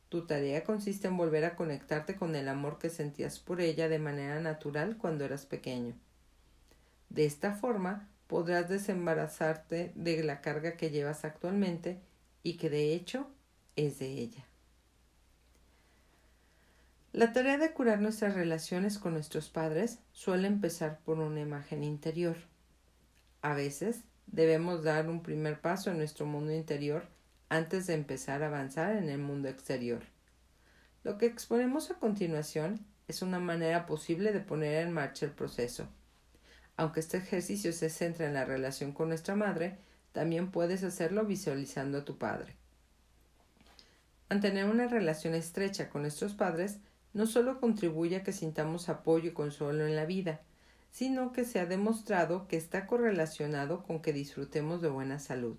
[0.10, 4.00] tu tarea consiste en volver a conectarte con el amor que sentías por ella de
[4.00, 5.96] manera natural cuando eras pequeño.
[7.08, 12.02] De esta forma podrás desembarazarte de la carga que llevas actualmente
[12.44, 13.28] y que de hecho
[13.76, 14.46] es de ella.
[17.14, 22.38] La tarea de curar nuestras relaciones con nuestros padres suele empezar por una imagen interior.
[23.42, 27.08] A veces debemos dar un primer paso en nuestro mundo interior
[27.50, 30.02] antes de empezar a avanzar en el mundo exterior.
[31.04, 35.88] Lo que exponemos a continuación es una manera posible de poner en marcha el proceso.
[36.78, 39.78] Aunque este ejercicio se centra en la relación con nuestra madre,
[40.14, 42.56] también puedes hacerlo visualizando a tu padre.
[44.30, 46.80] Mantener una relación estrecha con nuestros padres
[47.14, 50.42] no solo contribuye a que sintamos apoyo y consuelo en la vida,
[50.92, 55.58] sino que se ha demostrado que está correlacionado con que disfrutemos de buena salud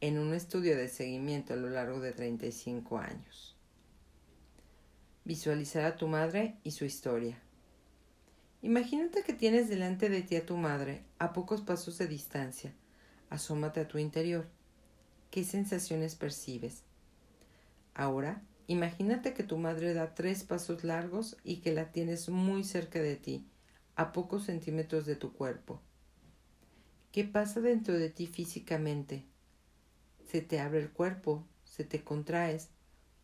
[0.00, 3.56] en un estudio de seguimiento a lo largo de 35 años.
[5.24, 7.40] Visualizar a tu madre y su historia.
[8.62, 12.74] Imagínate que tienes delante de ti a tu madre, a pocos pasos de distancia.
[13.32, 14.46] Asómate a tu interior.
[15.30, 16.82] ¿Qué sensaciones percibes?
[17.94, 23.00] Ahora, imagínate que tu madre da tres pasos largos y que la tienes muy cerca
[23.00, 23.46] de ti,
[23.96, 25.80] a pocos centímetros de tu cuerpo.
[27.10, 29.24] ¿Qué pasa dentro de ti físicamente?
[30.30, 32.68] se te abre el cuerpo, se te contraes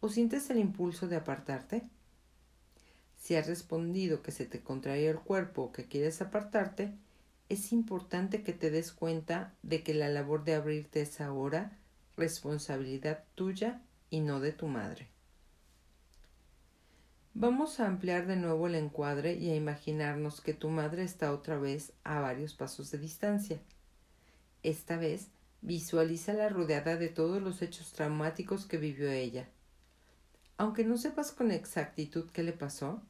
[0.01, 1.87] o sientes el impulso de apartarte?
[3.18, 6.94] Si has respondido que se te contrae el cuerpo o que quieres apartarte,
[7.48, 11.78] es importante que te des cuenta de que la labor de abrirte es ahora
[12.16, 13.80] responsabilidad tuya
[14.11, 15.08] y no de tu madre.
[17.34, 21.58] Vamos a ampliar de nuevo el encuadre y a imaginarnos que tu madre está otra
[21.58, 23.61] vez a varios pasos de distancia.
[24.62, 25.28] Esta vez
[25.61, 29.48] Visualízala rodeada de todos los hechos traumáticos que vivió ella.
[30.56, 33.02] Aunque no sepas con exactitud qué le pasó,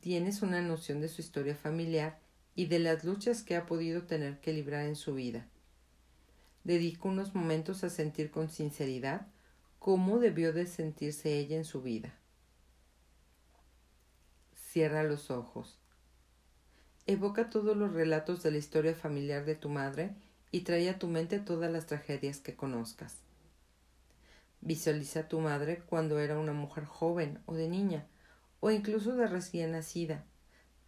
[0.00, 2.18] tienes una noción de su historia familiar
[2.54, 5.46] y de las luchas que ha podido tener que librar en su vida.
[6.64, 9.26] Dedico unos momentos a sentir con sinceridad
[9.78, 12.14] cómo debió de sentirse ella en su vida.
[14.54, 15.78] Cierra los ojos.
[17.06, 20.14] Evoca todos los relatos de la historia familiar de tu madre
[20.52, 23.16] y trae a tu mente todas las tragedias que conozcas.
[24.60, 28.06] Visualiza a tu madre cuando era una mujer joven o de niña,
[28.60, 30.24] o incluso de recién nacida,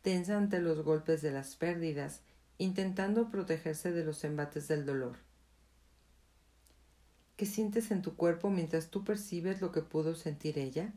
[0.04, 2.20] tensa ante los golpes de las pérdidas,
[2.58, 5.16] intentando protegerse de los embates del dolor.
[7.36, 10.92] ¿Qué sientes en tu cuerpo mientras tú percibes lo que pudo sentir ella?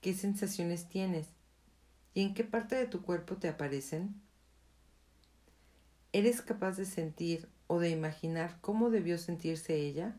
[0.00, 1.28] ¿Qué sensaciones tienes?
[2.12, 4.20] ¿Y en qué parte de tu cuerpo te aparecen?
[6.12, 10.16] ¿Eres capaz de sentir o de imaginar cómo debió sentirse ella?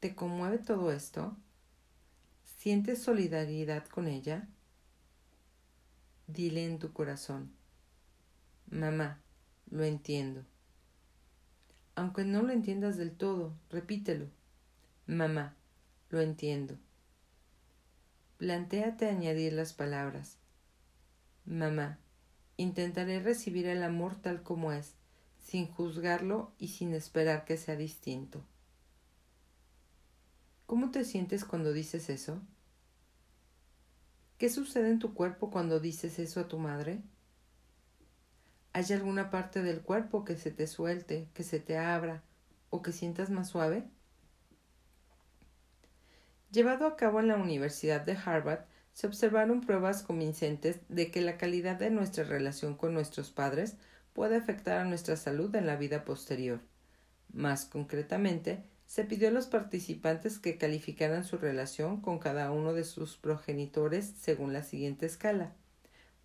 [0.00, 1.36] ¿Te conmueve todo esto?
[2.58, 4.48] ¿Sientes solidaridad con ella?
[6.26, 7.52] Dile en tu corazón,
[8.68, 9.20] mamá,
[9.70, 10.44] lo entiendo.
[11.94, 14.26] Aunque no lo entiendas del todo, repítelo,
[15.06, 15.54] mamá,
[16.10, 16.76] lo entiendo.
[18.38, 20.36] Plantéate añadir las palabras.
[21.44, 21.98] Mamá,
[22.56, 24.94] intentaré recibir el amor tal como es,
[25.38, 28.44] sin juzgarlo y sin esperar que sea distinto.
[30.66, 32.42] ¿Cómo te sientes cuando dices eso?
[34.38, 37.00] ¿Qué sucede en tu cuerpo cuando dices eso a tu madre?
[38.74, 42.22] ¿Hay alguna parte del cuerpo que se te suelte, que se te abra
[42.68, 43.84] o que sientas más suave?
[46.50, 51.38] Llevado a cabo en la Universidad de Harvard, se observaron pruebas convincentes de que la
[51.38, 53.76] calidad de nuestra relación con nuestros padres
[54.12, 56.60] puede afectar a nuestra salud en la vida posterior.
[57.32, 62.84] Más concretamente, se pidió a los participantes que calificaran su relación con cada uno de
[62.84, 65.54] sus progenitores según la siguiente escala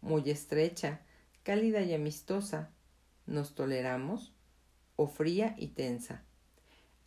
[0.02, 1.02] muy estrecha,
[1.44, 2.72] cálida y amistosa,
[3.28, 4.34] nos toleramos,
[4.96, 6.24] o fría y tensa.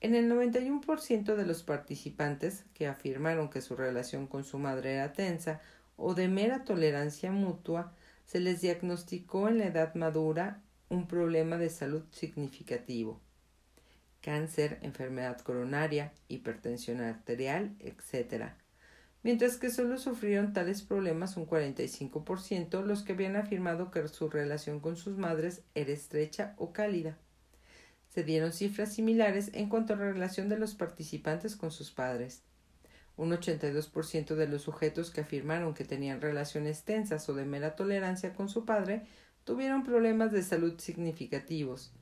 [0.01, 5.13] En el 91% de los participantes que afirmaron que su relación con su madre era
[5.13, 5.61] tensa
[5.97, 7.93] o de mera tolerancia mutua,
[8.25, 13.21] se les diagnosticó en la edad madura un problema de salud significativo.
[14.25, 18.53] Cáncer, enfermedad coronaria, hipertensión arterial, etc.
[19.23, 24.81] Mientras que solo sufrieron tales problemas un 45% los que habían afirmado que su relación
[24.81, 27.19] con sus madres era estrecha o cálida.
[28.09, 32.45] Se dieron cifras similares en cuanto a la relación de los participantes con sus padres.
[33.19, 38.33] Un 82% de los sujetos que afirmaron que tenían relaciones tensas o de mera tolerancia
[38.33, 39.03] con su padre
[39.45, 41.93] tuvieron problemas de salud significativos,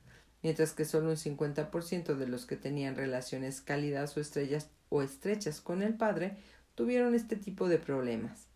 [0.43, 5.61] mientras que solo un 50% de los que tenían relaciones cálidas o, estrellas, o estrechas
[5.61, 6.37] con el padre
[6.75, 8.47] tuvieron este tipo de problemas.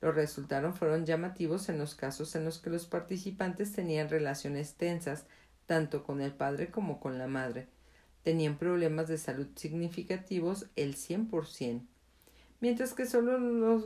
[0.00, 5.26] Los resultados fueron llamativos en los casos en los que los participantes tenían relaciones tensas
[5.66, 7.68] tanto con el padre como con la madre.
[8.22, 11.82] Tenían problemas de salud significativos el 100%,
[12.60, 13.84] mientras que solo los,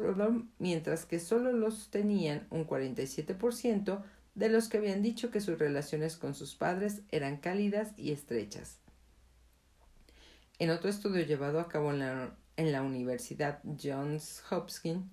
[0.59, 4.03] mientras que solo los tenían un 47%
[4.37, 8.79] de los que habían dicho que sus relaciones con sus padres eran cálidas y estrechas.
[10.59, 15.07] En otro estudio llevado a cabo en la, en la Universidad Johns Hopkins,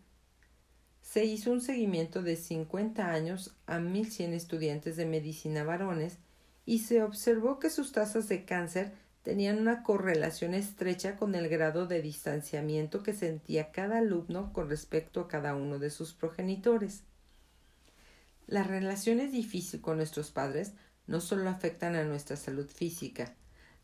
[1.01, 6.17] se hizo un seguimiento de 50 años a 1.100 estudiantes de medicina varones
[6.65, 11.87] y se observó que sus tasas de cáncer tenían una correlación estrecha con el grado
[11.87, 17.03] de distanciamiento que sentía cada alumno con respecto a cada uno de sus progenitores.
[18.53, 20.73] Las relaciones difíciles con nuestros padres
[21.07, 23.33] no solo afectan a nuestra salud física,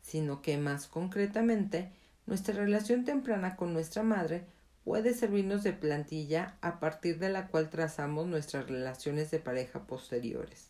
[0.00, 1.90] sino que más concretamente
[2.24, 4.46] nuestra relación temprana con nuestra madre
[4.84, 10.68] puede servirnos de plantilla a partir de la cual trazamos nuestras relaciones de pareja posteriores.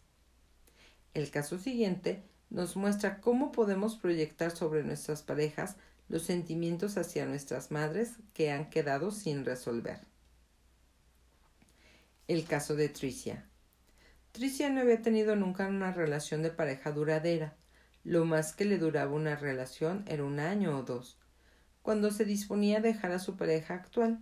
[1.13, 5.77] El caso siguiente nos muestra cómo podemos proyectar sobre nuestras parejas
[6.09, 10.01] los sentimientos hacia nuestras madres que han quedado sin resolver.
[12.29, 13.50] El caso de Tricia.
[14.33, 17.57] Tricia no había tenido nunca una relación de pareja duradera.
[18.05, 21.19] Lo más que le duraba una relación era un año o dos,
[21.83, 24.21] cuando se disponía a dejar a su pareja actual.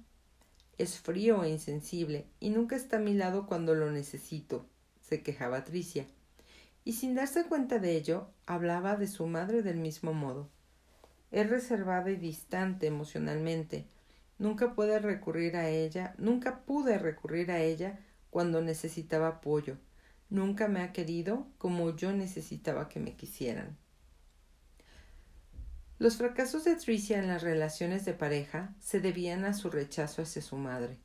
[0.79, 4.67] Es frío e insensible y nunca está a mi lado cuando lo necesito,
[5.01, 6.07] se quejaba Tricia
[6.89, 10.49] y sin darse cuenta de ello, hablaba de su madre del mismo modo.
[11.31, 13.87] Es reservada y distante emocionalmente.
[14.39, 17.99] Nunca puede recurrir a ella, nunca pude recurrir a ella
[18.31, 19.77] cuando necesitaba apoyo.
[20.31, 23.77] Nunca me ha querido como yo necesitaba que me quisieran.
[25.99, 30.43] Los fracasos de Tricia en las relaciones de pareja se debían a su rechazo hacia
[30.43, 30.99] su madre.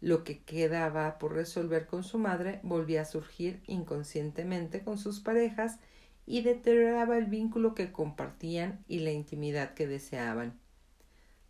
[0.00, 5.78] Lo que quedaba por resolver con su madre volvía a surgir inconscientemente con sus parejas
[6.26, 10.60] y deterioraba el vínculo que compartían y la intimidad que deseaban.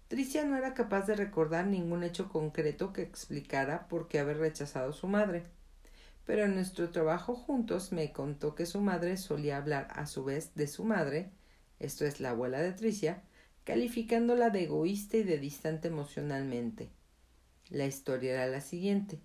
[0.07, 4.91] Tricia no era capaz de recordar ningún hecho concreto que explicara por qué haber rechazado
[4.91, 5.43] a su madre,
[6.29, 10.55] pero en nuestro trabajo juntos me contó que su madre solía hablar a su vez
[10.55, 11.31] de su madre,
[11.79, 13.23] esto es la abuela de Tricia,
[13.65, 16.91] calificándola de egoísta y de distante emocionalmente.
[17.71, 19.21] La historia era la siguiente.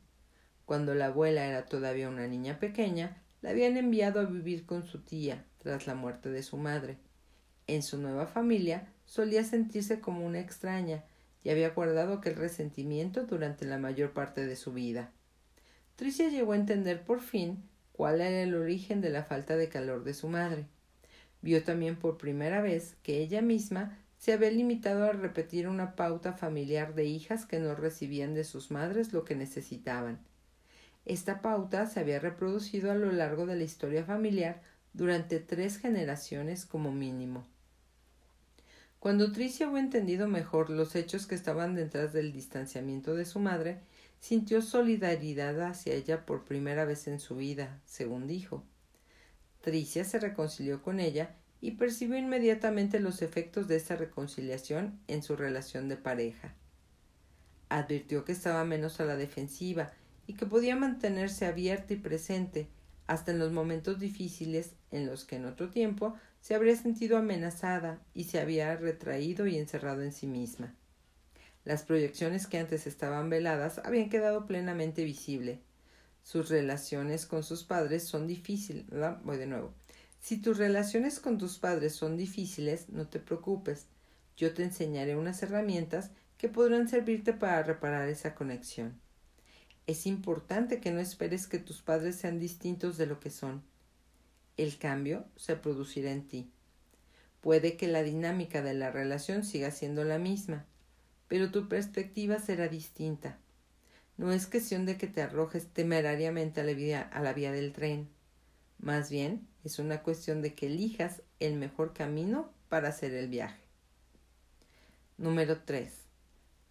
[0.63, 5.01] Cuando la abuela era todavía una niña pequeña, la habían enviado a vivir con su
[5.01, 6.99] tía tras la muerte de su madre.
[7.67, 11.03] En su nueva familia solía sentirse como una extraña
[11.43, 15.11] y había guardado aquel resentimiento durante la mayor parte de su vida.
[15.95, 20.03] Tricia llegó a entender por fin cuál era el origen de la falta de calor
[20.03, 20.65] de su madre.
[21.41, 26.33] Vio también por primera vez que ella misma se había limitado a repetir una pauta
[26.33, 30.19] familiar de hijas que no recibían de sus madres lo que necesitaban
[31.05, 34.61] esta pauta se había reproducido a lo largo de la historia familiar
[34.93, 37.45] durante tres generaciones como mínimo.
[38.99, 43.81] Cuando Tricia hubo entendido mejor los hechos que estaban detrás del distanciamiento de su madre,
[44.23, 48.63] sintió solidaridad hacia ella por primera vez en su vida, según dijo.
[49.59, 55.35] Tricia se reconcilió con ella y percibió inmediatamente los efectos de esta reconciliación en su
[55.35, 56.55] relación de pareja.
[57.67, 59.91] Advirtió que estaba menos a la defensiva
[60.25, 62.69] y que podía mantenerse abierta y presente
[63.07, 67.99] hasta en los momentos difíciles en los que en otro tiempo se habría sentido amenazada
[68.13, 70.73] y se había retraído y encerrado en sí misma.
[71.65, 75.61] Las proyecciones que antes estaban veladas habían quedado plenamente visible.
[76.21, 78.85] Sus relaciones con sus padres son difíciles.
[79.23, 79.73] Voy de nuevo.
[80.19, 83.87] Si tus relaciones con tus padres son difíciles, no te preocupes.
[84.35, 88.99] Yo te enseñaré unas herramientas que podrán servirte para reparar esa conexión.
[89.85, 93.63] Es importante que no esperes que tus padres sean distintos de lo que son.
[94.55, 96.51] El cambio se producirá en ti.
[97.41, 100.65] Puede que la dinámica de la relación siga siendo la misma,
[101.27, 103.37] pero tu perspectiva será distinta.
[104.17, 108.07] No es cuestión de que te arrojes temerariamente a la vía, del tren.
[108.79, 113.59] Más bien, es una cuestión de que elijas el mejor camino para hacer el viaje.
[115.17, 115.91] Número 3.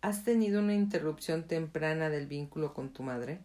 [0.02, 3.40] ¿Has tenido una interrupción temprana del vínculo con tu madre?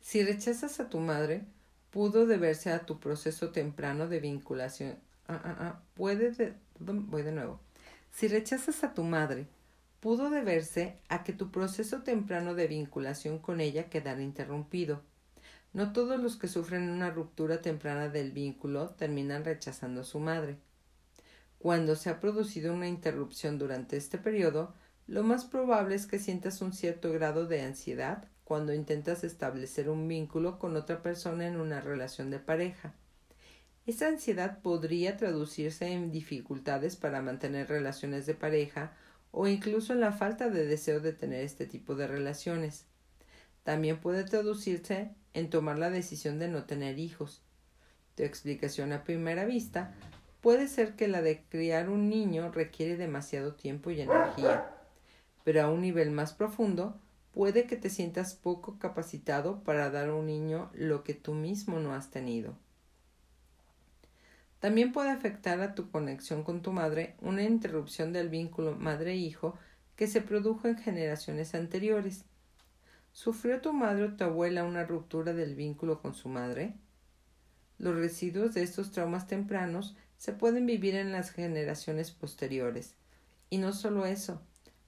[0.00, 1.44] Si rechazas a tu madre,
[1.90, 4.96] pudo deberse a tu proceso temprano de vinculación.
[5.28, 6.54] Ah, ah, ah, puede de...
[6.78, 7.60] Voy de nuevo.
[8.10, 9.46] Si rechazas a tu madre,
[10.00, 15.02] pudo deberse a que tu proceso temprano de vinculación con ella quedara interrumpido.
[15.72, 20.58] No todos los que sufren una ruptura temprana del vínculo terminan rechazando a su madre.
[21.58, 24.74] Cuando se ha producido una interrupción durante este periodo,
[25.06, 30.08] lo más probable es que sientas un cierto grado de ansiedad cuando intentas establecer un
[30.08, 32.94] vínculo con otra persona en una relación de pareja.
[33.86, 38.96] Esa ansiedad podría traducirse en dificultades para mantener relaciones de pareja
[39.32, 42.86] o incluso en la falta de deseo de tener este tipo de relaciones.
[43.64, 47.42] También puede traducirse en tomar la decisión de no tener hijos.
[48.16, 49.94] Tu explicación a primera vista
[50.40, 54.70] Puede ser que la de criar un niño requiere demasiado tiempo y energía,
[55.44, 56.98] pero a un nivel más profundo
[57.32, 61.78] puede que te sientas poco capacitado para dar a un niño lo que tú mismo
[61.78, 62.56] no has tenido.
[64.60, 69.58] También puede afectar a tu conexión con tu madre una interrupción del vínculo madre-hijo
[69.96, 72.24] que se produjo en generaciones anteriores.
[73.12, 76.74] ¿Sufrió tu madre o tu abuela una ruptura del vínculo con su madre?
[77.78, 82.94] Los residuos de estos traumas tempranos se pueden vivir en las generaciones posteriores.
[83.48, 84.42] Y no solo eso,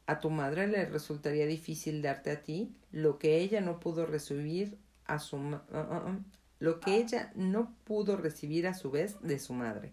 [0.06, 4.78] a tu madre le resultaría difícil darte a ti lo que ella no pudo recibir
[5.06, 6.22] a su uh, uh, uh,
[6.62, 9.92] lo que ella no pudo recibir a su vez de su madre.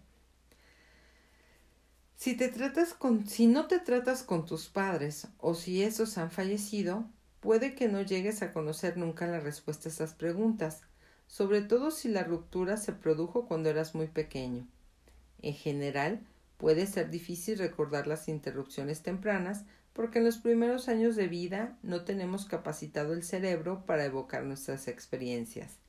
[2.14, 6.30] Si te tratas con si no te tratas con tus padres o si esos han
[6.30, 7.10] fallecido,
[7.40, 10.82] puede que no llegues a conocer nunca la respuesta a esas preguntas,
[11.26, 14.68] sobre todo si la ruptura se produjo cuando eras muy pequeño.
[15.42, 16.24] En general,
[16.56, 22.04] puede ser difícil recordar las interrupciones tempranas porque en los primeros años de vida no
[22.04, 25.79] tenemos capacitado el cerebro para evocar nuestras experiencias.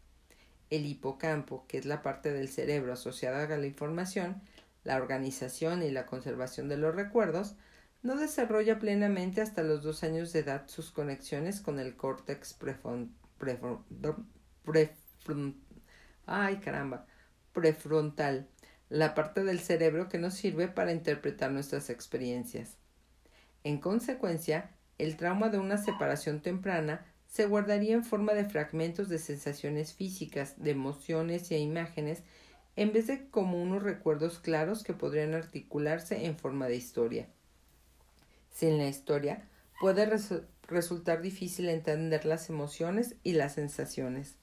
[0.71, 4.41] El hipocampo, que es la parte del cerebro asociada a la información,
[4.83, 7.55] la organización y la conservación de los recuerdos,
[8.01, 13.11] no desarrolla plenamente hasta los dos años de edad sus conexiones con el córtex prefrontal,
[18.89, 22.77] la parte del cerebro que nos sirve para interpretar nuestras experiencias.
[23.63, 29.17] En consecuencia, el trauma de una separación temprana se guardaría en forma de fragmentos de
[29.17, 32.23] sensaciones físicas, de emociones y imágenes,
[32.75, 37.27] en vez de como unos recuerdos claros que podrían articularse en forma de historia.
[38.53, 39.47] Sin la historia,
[39.79, 40.11] puede
[40.67, 44.35] resultar difícil entender las emociones y las sensaciones.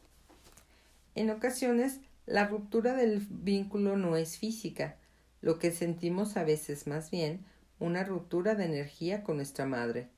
[1.14, 4.96] En ocasiones, la ruptura del vínculo no es física,
[5.42, 7.44] lo que sentimos a veces más bien
[7.80, 10.08] una ruptura de energía con nuestra madre.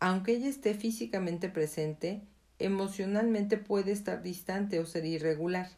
[0.00, 2.22] Aunque ella esté físicamente presente,
[2.58, 5.70] emocionalmente puede estar distante o ser irregular.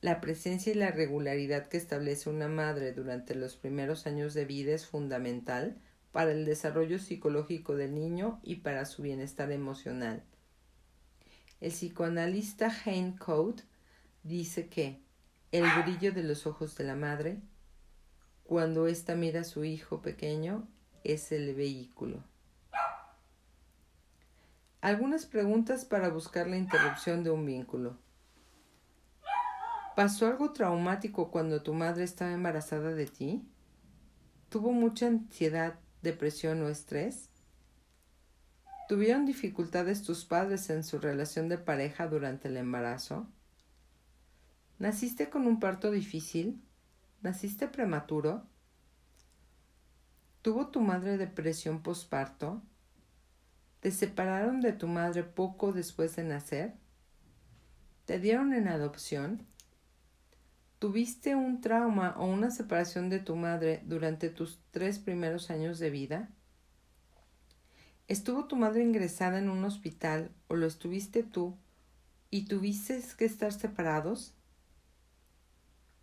[0.00, 4.72] La presencia y la regularidad que establece una madre durante los primeros años de vida
[4.72, 5.76] es fundamental
[6.12, 10.22] para el desarrollo psicológico del niño y para su bienestar emocional.
[11.60, 13.62] El psicoanalista Hein Code
[14.22, 14.98] dice que
[15.52, 17.38] el brillo de los ojos de la madre,
[18.44, 20.66] cuando ésta mira a su hijo pequeño,
[21.04, 22.24] es el vehículo.
[24.80, 27.98] Algunas preguntas para buscar la interrupción de un vínculo.
[29.94, 33.46] ¿Pasó algo traumático cuando tu madre estaba embarazada de ti?
[34.48, 37.28] ¿Tuvo mucha ansiedad, depresión o estrés?
[38.88, 43.28] ¿Tuvieron dificultades tus padres en su relación de pareja durante el embarazo?
[44.78, 46.64] ¿Naciste con un parto difícil?
[47.20, 48.46] ¿Naciste prematuro?
[50.40, 52.62] ¿Tuvo tu madre depresión posparto?
[53.80, 56.74] ¿Te separaron de tu madre poco después de nacer?
[58.04, 59.46] ¿Te dieron en adopción?
[60.78, 65.88] ¿Tuviste un trauma o una separación de tu madre durante tus tres primeros años de
[65.88, 66.28] vida?
[68.06, 71.56] ¿Estuvo tu madre ingresada en un hospital o lo estuviste tú
[72.28, 74.34] y tuviste que estar separados?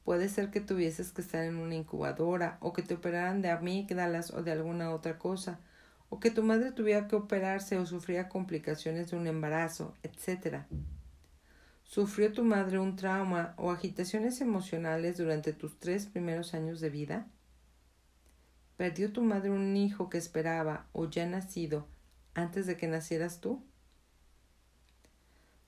[0.04, 4.32] Puede ser que tuvieses que estar en una incubadora o que te operaran de amígdalas
[4.32, 5.60] o de alguna otra cosa
[6.10, 10.64] o que tu madre tuviera que operarse o sufría complicaciones de un embarazo, etc.
[11.84, 17.28] ¿Sufrió tu madre un trauma o agitaciones emocionales durante tus tres primeros años de vida?
[18.78, 21.88] ¿Perdió tu madre un hijo que esperaba o ya nacido
[22.36, 23.64] antes de que nacieras tú?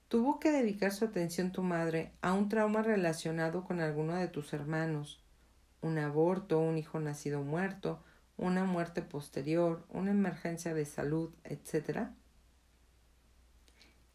[0.08, 4.52] ¿Tuvo que dedicar su atención tu madre a un trauma relacionado con alguno de tus
[4.52, 5.22] hermanos?
[5.82, 8.02] ¿Un aborto, un hijo nacido muerto,
[8.40, 12.08] una muerte posterior, una emergencia de salud, etc.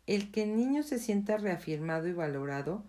[0.07, 2.83] El que el niño se sienta reafirmado y valorado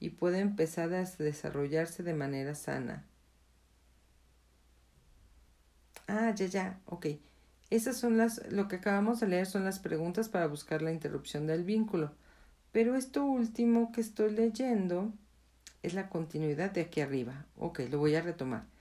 [0.00, 3.06] y pueda empezar a desarrollarse de manera sana.
[6.08, 7.06] Ah, ya, ya, ok.
[7.70, 11.46] Esas son las, lo que acabamos de leer son las preguntas para buscar la interrupción
[11.46, 12.12] del vínculo.
[12.70, 15.10] Pero esto último que estoy leyendo
[15.82, 17.46] es la continuidad de aquí arriba.
[17.56, 18.71] Ok, lo voy a retomar.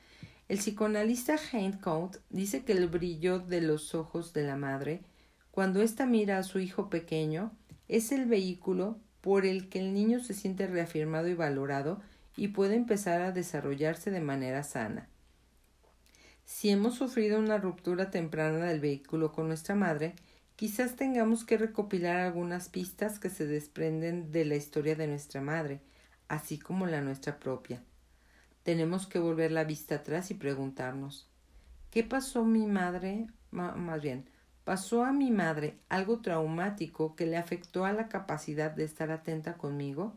[0.51, 4.99] El psicoanalista Hein Cote dice que el brillo de los ojos de la madre,
[5.49, 7.53] cuando ésta mira a su hijo pequeño,
[7.87, 12.01] es el vehículo por el que el niño se siente reafirmado y valorado
[12.35, 15.07] y puede empezar a desarrollarse de manera sana.
[16.43, 20.15] Si hemos sufrido una ruptura temprana del vehículo con nuestra madre,
[20.57, 25.79] quizás tengamos que recopilar algunas pistas que se desprenden de la historia de nuestra madre,
[26.27, 27.81] así como la nuestra propia.
[28.63, 31.27] Tenemos que volver la vista atrás y preguntarnos,
[31.89, 33.27] ¿qué pasó mi madre?
[33.49, 34.29] más bien,
[34.63, 39.57] ¿pasó a mi madre algo traumático que le afectó a la capacidad de estar atenta
[39.57, 40.13] conmigo?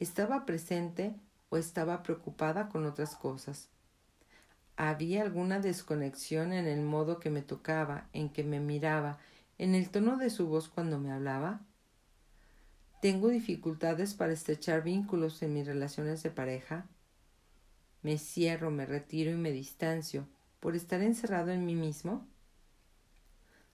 [0.00, 1.14] ¿Estaba presente
[1.50, 3.68] o estaba preocupada con otras cosas?
[4.76, 9.18] ¿Había alguna desconexión en el modo que me tocaba, en que me miraba,
[9.58, 11.60] en el tono de su voz cuando me hablaba?
[13.02, 16.86] ¿Tengo dificultades para estrechar vínculos en mis relaciones de pareja?
[18.02, 20.26] Me cierro, me retiro y me distancio
[20.60, 22.26] por estar encerrado en mí mismo?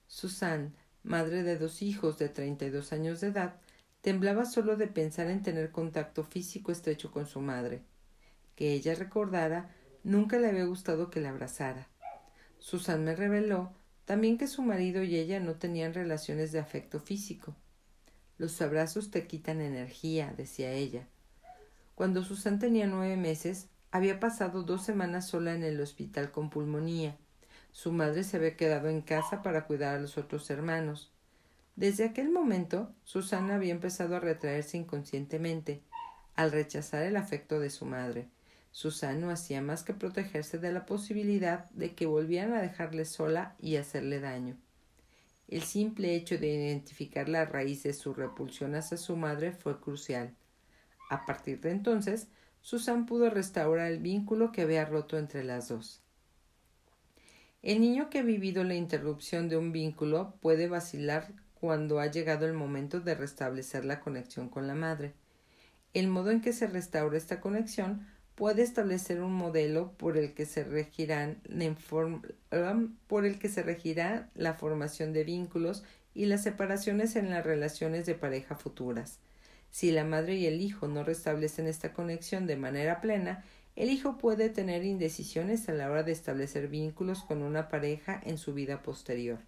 [0.07, 3.59] Susan, madre de dos hijos de treinta y dos años de edad,
[4.01, 7.83] temblaba solo de pensar en tener contacto físico estrecho con su madre.
[8.55, 11.87] Que ella recordara, nunca le había gustado que la abrazara.
[12.59, 13.71] Susan me reveló
[14.05, 17.55] también que su marido y ella no tenían relaciones de afecto físico.
[18.37, 21.07] Los abrazos te quitan energía, decía ella.
[21.93, 27.17] Cuando Susan tenía nueve meses, había pasado dos semanas sola en el hospital con pulmonía.
[27.71, 31.11] Su madre se había quedado en casa para cuidar a los otros hermanos.
[31.75, 35.81] Desde aquel momento, Susana había empezado a retraerse inconscientemente,
[36.35, 38.27] al rechazar el afecto de su madre.
[38.71, 43.55] Susana no hacía más que protegerse de la posibilidad de que volvieran a dejarle sola
[43.59, 44.57] y hacerle daño.
[45.47, 50.35] El simple hecho de identificar la raíz de su repulsión hacia su madre fue crucial.
[51.09, 52.27] A partir de entonces,
[52.61, 56.01] Susan pudo restaurar el vínculo que había roto entre las dos.
[57.61, 62.45] El niño que ha vivido la interrupción de un vínculo puede vacilar cuando ha llegado
[62.45, 65.13] el momento de restablecer la conexión con la madre.
[65.93, 70.45] El modo en que se restaura esta conexión puede establecer un modelo por el que
[70.45, 71.41] se regirán
[73.07, 75.83] por el que se regirá la formación de vínculos
[76.13, 79.19] y las separaciones en las relaciones de pareja futuras.
[79.71, 83.43] Si la madre y el hijo no restablecen esta conexión de manera plena,
[83.75, 88.37] el hijo puede tener indecisiones a la hora de establecer vínculos con una pareja en
[88.37, 89.39] su vida posterior.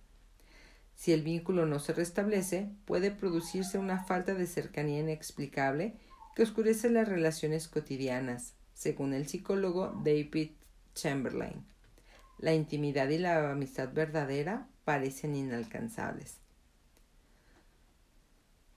[0.96, 5.96] Si el vínculo no se restablece, puede producirse una falta de cercanía inexplicable
[6.36, 10.52] que oscurece las relaciones cotidianas, según el psicólogo David
[10.94, 11.66] Chamberlain.
[12.38, 16.41] La intimidad y la amistad verdadera parecen inalcanzables.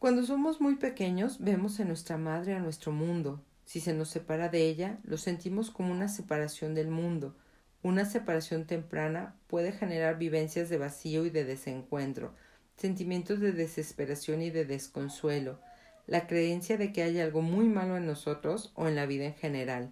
[0.04, 3.42] Cuando somos muy pequeños, vemos en nuestra madre a nuestro mundo.
[3.64, 7.34] Si se nos separa de ella, lo sentimos como una separación del mundo.
[7.82, 12.34] Una separación temprana puede generar vivencias de vacío y de desencuentro,
[12.76, 15.58] sentimientos de desesperación y de desconsuelo,
[16.06, 19.34] la creencia de que hay algo muy malo en nosotros o en la vida en
[19.34, 19.90] general.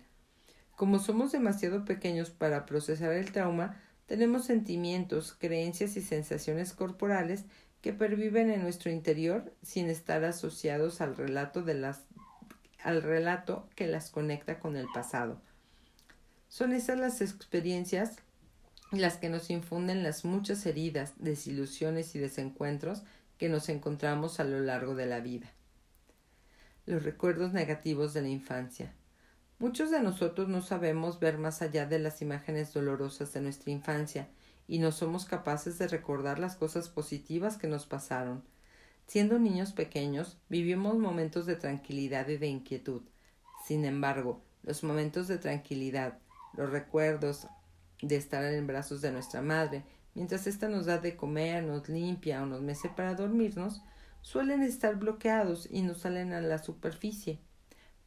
[0.77, 7.47] Como somos demasiado pequeños para procesar el trauma, tenemos sentimientos, creencias y sensaciones corporales
[7.83, 12.05] que perviven en nuestro interior sin estar asociados al relato de las
[12.83, 15.41] al relato que las conecta con el pasado.
[16.49, 18.17] Son esas las experiencias
[18.91, 23.03] las que nos infunden las muchas heridas, desilusiones y desencuentros
[23.39, 25.51] que nos encontramos a lo largo de la vida.
[26.87, 28.93] Los recuerdos negativos de la infancia.
[29.59, 34.29] Muchos de nosotros no sabemos ver más allá de las imágenes dolorosas de nuestra infancia
[34.69, 38.43] y no somos capaces de recordar las cosas positivas que nos pasaron.
[39.07, 43.03] Siendo niños pequeños, vivimos momentos de tranquilidad y de inquietud.
[43.67, 46.19] Sin embargo, los momentos de tranquilidad,
[46.55, 47.47] los recuerdos
[48.01, 49.85] de estar en brazos de nuestra madre,
[50.15, 53.83] mientras ésta nos da de comer, nos limpia o nos mece para dormirnos,
[54.23, 57.39] suelen estar bloqueados y no salen a la superficie.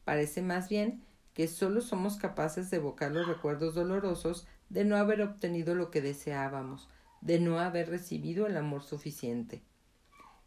[0.04, 1.04] Parece más bien
[1.34, 6.00] que solo somos capaces de evocar los recuerdos dolorosos de no haber obtenido lo que
[6.00, 6.88] deseábamos,
[7.20, 9.62] de no haber recibido el amor suficiente.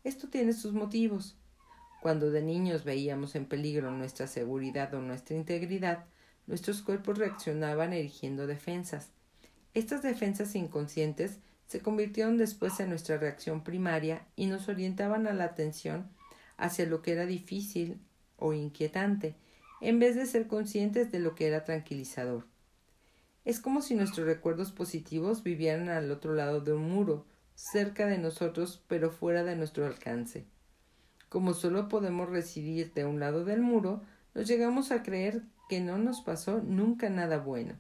[0.04, 1.38] Esto tiene sus motivos.
[2.02, 6.06] Cuando de niños veíamos en peligro nuestra seguridad o nuestra integridad,
[6.48, 9.12] nuestros cuerpos reaccionaban erigiendo defensas.
[9.74, 15.44] Estas defensas inconscientes se convirtieron después en nuestra reacción primaria y nos orientaban a la
[15.44, 16.10] atención
[16.58, 18.02] hacia lo que era difícil
[18.38, 19.36] o inquietante,
[19.82, 22.49] en vez de ser conscientes de lo que era tranquilizador.
[23.46, 27.26] Es como si nuestros recuerdos positivos vivieran al otro lado de un muro,
[27.56, 30.46] cerca de nosotros pero fuera de nuestro alcance.
[31.30, 34.02] Como solo podemos residir de un lado del muro,
[34.34, 37.76] nos llegamos a creer que no nos pasó nunca nada bueno.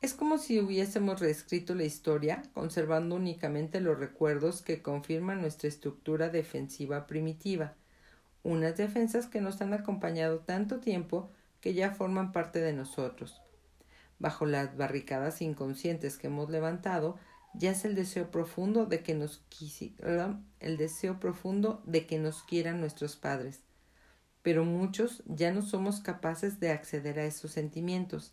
[0.00, 6.28] Es como si hubiésemos reescrito la historia, conservando únicamente los recuerdos que confirman nuestra estructura
[6.28, 7.74] defensiva primitiva,
[8.44, 11.30] unas defensas que nos han acompañado tanto tiempo
[11.60, 13.42] que ya forman parte de nosotros,
[14.18, 17.16] Bajo las barricadas inconscientes que hemos levantado,
[17.54, 19.42] yace el deseo profundo de que nos
[20.60, 23.60] el deseo profundo de que nos quieran nuestros padres.
[24.42, 28.32] Pero muchos ya no somos capaces de acceder a esos sentimientos,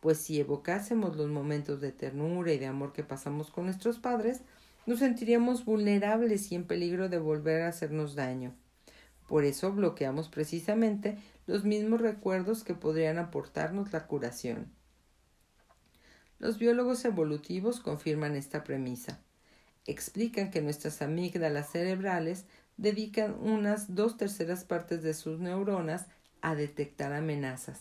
[0.00, 4.42] pues si evocásemos los momentos de ternura y de amor que pasamos con nuestros padres,
[4.86, 8.54] nos sentiríamos vulnerables y en peligro de volver a hacernos daño.
[9.28, 14.70] Por eso bloqueamos precisamente los mismos recuerdos que podrían aportarnos la curación.
[16.44, 19.18] Los biólogos evolutivos confirman esta premisa.
[19.86, 22.44] Explican que nuestras amígdalas cerebrales
[22.76, 26.04] dedican unas dos terceras partes de sus neuronas
[26.42, 27.80] a detectar amenazas.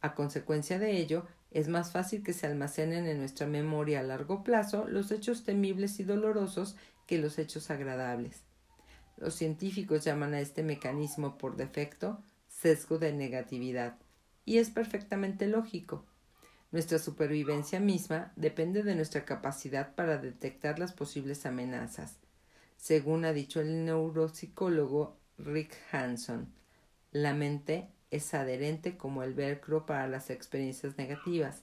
[0.00, 4.42] A consecuencia de ello, es más fácil que se almacenen en nuestra memoria a largo
[4.42, 6.74] plazo los hechos temibles y dolorosos
[7.06, 8.42] que los hechos agradables.
[9.16, 13.96] Los científicos llaman a este mecanismo por defecto sesgo de negatividad,
[14.44, 16.04] y es perfectamente lógico.
[16.72, 22.18] Nuestra supervivencia misma depende de nuestra capacidad para detectar las posibles amenazas.
[22.76, 26.52] Según ha dicho el neuropsicólogo Rick Hanson,
[27.12, 31.62] la mente es adherente como el velcro para las experiencias negativas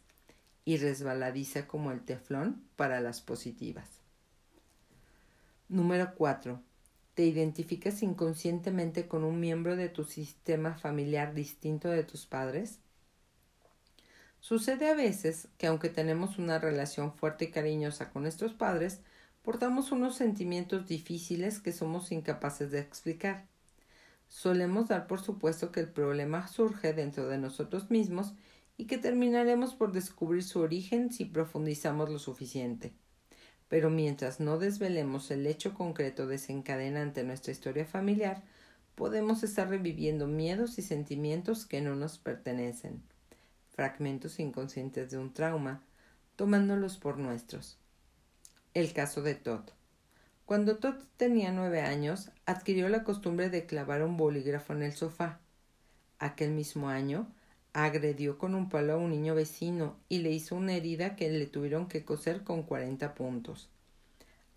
[0.65, 3.89] y resbaladiza como el teflón para las positivas.
[5.67, 6.61] Número 4.
[7.13, 12.79] ¿Te identificas inconscientemente con un miembro de tu sistema familiar distinto de tus padres?
[14.43, 18.99] Sucede a veces que aunque tenemos una relación fuerte y cariñosa con nuestros padres,
[19.41, 23.47] portamos unos sentimientos difíciles que somos incapaces de explicar.
[24.27, 28.33] solemos dar por supuesto que el problema surge dentro de nosotros mismos
[28.75, 32.91] y que terminaremos por descubrir su origen si profundizamos lo suficiente.
[33.69, 38.43] Pero mientras no desvelemos el hecho concreto desencadenante de nuestra historia familiar,
[38.95, 43.03] podemos estar reviviendo miedos y sentimientos que no nos pertenecen,
[43.73, 45.83] fragmentos inconscientes de un trauma,
[46.35, 47.77] tomándolos por nuestros.
[48.73, 49.69] El caso de Todd.
[50.45, 55.39] Cuando Todd tenía nueve años, adquirió la costumbre de clavar un bolígrafo en el sofá.
[56.19, 57.27] Aquel mismo año,
[57.73, 61.47] agredió con un palo a un niño vecino y le hizo una herida que le
[61.47, 63.69] tuvieron que coser con cuarenta puntos.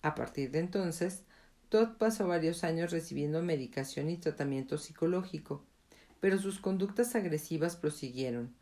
[0.02, 1.22] A partir de entonces,
[1.68, 5.64] Todd pasó varios años recibiendo medicación y tratamiento psicológico,
[6.20, 8.54] pero sus conductas agresivas prosiguieron.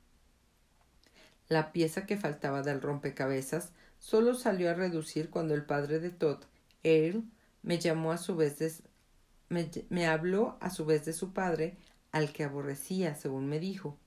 [1.49, 6.39] La pieza que faltaba del rompecabezas solo salió a reducir cuando el padre de Todd,
[6.83, 7.25] Earl,
[7.63, 8.73] me llamó a su vez de,
[9.89, 11.77] me, habló a su vez de su padre,
[12.13, 13.99] al que aborrecía, según me dijo.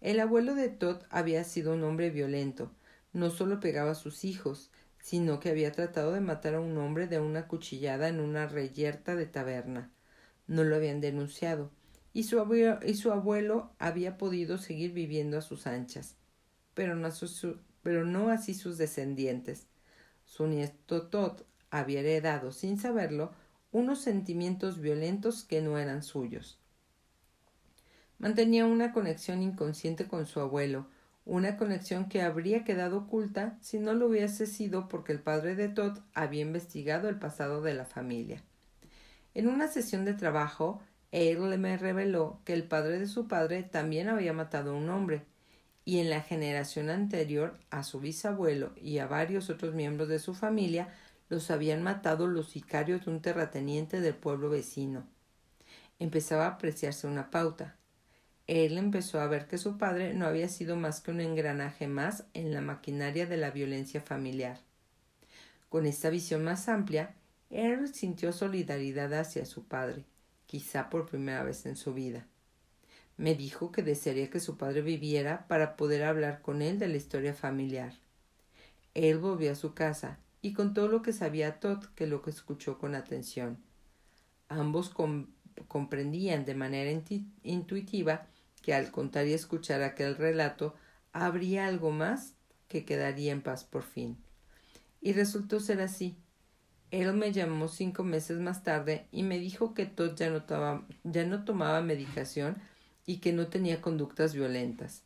[0.00, 2.70] El abuelo de Todd había sido un hombre violento,
[3.12, 7.06] no solo pegaba a sus hijos, sino que había tratado de matar a un hombre
[7.06, 9.90] de una cuchillada en una reyerta de taberna.
[10.46, 11.70] No lo habían denunciado,
[12.12, 16.16] y su abuelo había podido seguir viviendo a sus anchas,
[16.76, 16.94] pero
[18.04, 19.66] no, así sus descendientes.
[20.26, 23.32] Su nieto Todd había heredado, sin saberlo,
[23.72, 26.58] unos sentimientos violentos que no eran suyos.
[28.18, 30.86] Mantenía una conexión inconsciente con su abuelo,
[31.24, 35.68] una conexión que habría quedado oculta si no lo hubiese sido porque el padre de
[35.68, 38.42] Todd había investigado el pasado de la familia.
[39.34, 44.08] En una sesión de trabajo, Earl me reveló que el padre de su padre también
[44.08, 45.24] había matado a un hombre,
[45.86, 50.34] y en la generación anterior a su bisabuelo y a varios otros miembros de su
[50.34, 50.92] familia
[51.30, 55.06] los habían matado los sicarios de un terrateniente del pueblo vecino.
[55.98, 57.76] Empezaba a apreciarse una pauta
[58.46, 62.24] él empezó a ver que su padre no había sido más que un engranaje más
[62.32, 64.60] en la maquinaria de la violencia familiar.
[65.68, 67.14] Con esta visión más amplia,
[67.50, 70.04] él sintió solidaridad hacia su padre,
[70.46, 72.26] quizá por primera vez en su vida.
[73.16, 76.96] Me dijo que desearía que su padre viviera para poder hablar con él de la
[76.96, 77.94] historia familiar.
[78.94, 82.78] Él volvió a su casa y contó lo que sabía Todd, que lo que escuchó
[82.78, 83.58] con atención.
[84.48, 84.94] Ambos
[85.68, 87.02] comprendían de manera
[87.42, 88.26] intuitiva
[88.62, 90.74] que al contar y escuchar aquel relato
[91.12, 92.34] habría algo más
[92.68, 94.18] que quedaría en paz por fin.
[95.00, 96.16] Y resultó ser así.
[96.90, 101.24] Él me llamó cinco meses más tarde y me dijo que Todd ya no, ya
[101.24, 102.56] no tomaba medicación
[103.06, 105.02] y que no tenía conductas violentas.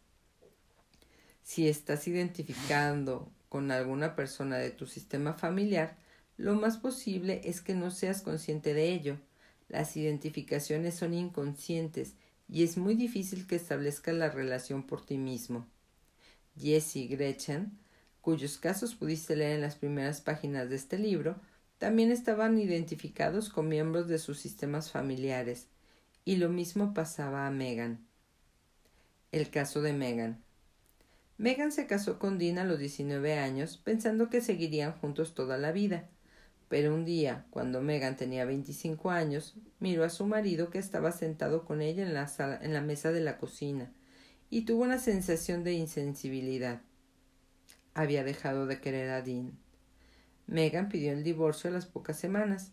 [1.42, 5.96] Si estás identificando con alguna persona de tu sistema familiar,
[6.36, 9.18] lo más posible es que no seas consciente de ello.
[9.68, 12.14] Las identificaciones son inconscientes
[12.48, 15.66] y es muy difícil que establezca la relación por ti mismo.
[16.58, 17.78] Jesse Gretchen,
[18.20, 21.36] cuyos casos pudiste leer en las primeras páginas de este libro,
[21.78, 25.68] también estaban identificados con miembros de sus sistemas familiares,
[26.30, 28.06] y lo mismo pasaba a Megan.
[29.32, 30.40] El caso de Megan.
[31.38, 35.72] Megan se casó con Dean a los 19 años pensando que seguirían juntos toda la
[35.72, 36.08] vida.
[36.68, 41.64] Pero un día, cuando Megan tenía veinticinco años, miró a su marido que estaba sentado
[41.64, 43.90] con ella en la, sala, en la mesa de la cocina
[44.50, 46.80] y tuvo una sensación de insensibilidad.
[47.92, 49.58] Había dejado de querer a Dean.
[50.46, 52.70] Megan pidió el divorcio a las pocas semanas,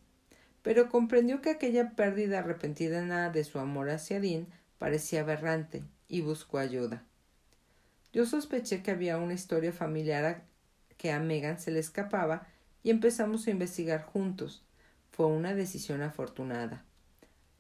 [0.68, 4.48] pero comprendió que aquella pérdida repentina de su amor hacia Dean
[4.80, 7.06] parecía aberrante y buscó ayuda.
[8.12, 10.44] Yo sospeché que había una historia familiar
[10.98, 12.50] que a Megan se le escapaba
[12.84, 14.66] y empezamos a investigar juntos.
[15.10, 16.84] Fue una decisión afortunada.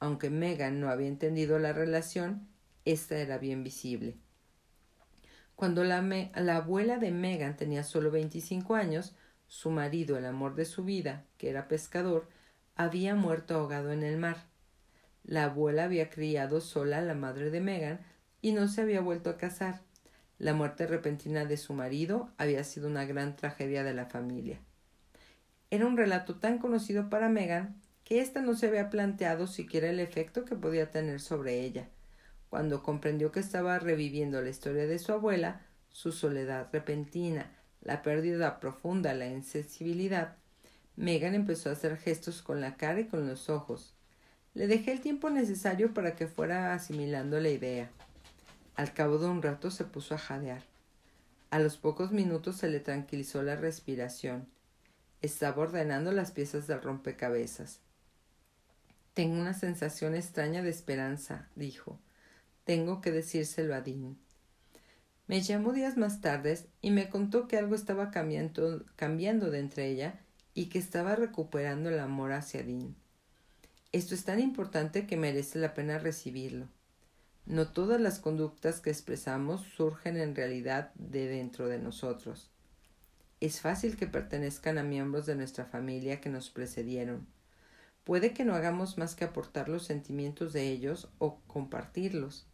[0.01, 2.45] Aunque Megan no había entendido la relación,
[2.83, 4.17] esta era bien visible.
[5.55, 9.15] Cuando la, la abuela de Megan tenía solo veinticinco años,
[9.47, 12.27] su marido, el amor de su vida, que era pescador,
[12.77, 14.37] había muerto ahogado en el mar.
[15.23, 17.99] La abuela había criado sola a la madre de Megan
[18.41, 19.81] y no se había vuelto a casar.
[20.37, 24.59] La muerte repentina de su marido había sido una gran tragedia de la familia.
[25.71, 29.99] Era un relato tan conocido para Megan que ésta no se había planteado siquiera el
[29.99, 31.89] efecto que podía tener sobre ella.
[32.49, 37.51] Cuando comprendió que estaba reviviendo la historia de su abuela, su soledad repentina,
[37.81, 40.37] la pérdida profunda, la insensibilidad,
[40.97, 43.93] Megan empezó a hacer gestos con la cara y con los ojos.
[44.53, 47.89] Le dejé el tiempo necesario para que fuera asimilando la idea.
[48.75, 50.63] Al cabo de un rato se puso a jadear.
[51.51, 54.47] A los pocos minutos se le tranquilizó la respiración
[55.21, 57.79] estaba ordenando las piezas del rompecabezas.
[59.13, 61.99] Tengo una sensación extraña de esperanza, dijo.
[62.65, 64.17] Tengo que decírselo a Dean.
[65.25, 69.87] Me llamó días más tarde y me contó que algo estaba cambiando, cambiando de entre
[69.87, 70.19] ella
[70.57, 72.95] y que estaba recuperando el amor hacia Dean.
[73.91, 76.67] Esto es tan importante que merece la pena recibirlo.
[77.45, 82.49] No todas las conductas que expresamos surgen en realidad de dentro de nosotros.
[83.39, 87.27] Es fácil que pertenezcan a miembros de nuestra familia que nos precedieron.
[88.03, 92.47] Puede que no hagamos más que aportar los sentimientos de ellos o compartirlos.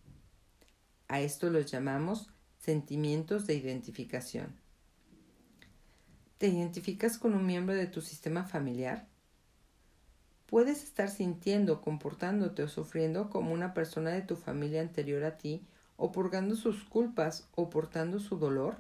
[1.08, 4.62] A esto los llamamos sentimientos de identificación.
[6.44, 9.08] ¿Te identificas con un miembro de tu sistema familiar?
[10.46, 15.66] Puedes estar sintiendo, comportándote o sufriendo como una persona de tu familia anterior a ti,
[15.96, 18.76] o purgando sus culpas o portando su dolor.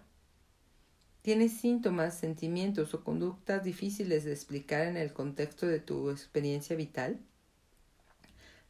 [1.21, 7.17] ¿Tienes síntomas, sentimientos o conductas difíciles de explicar en el contexto de tu experiencia vital?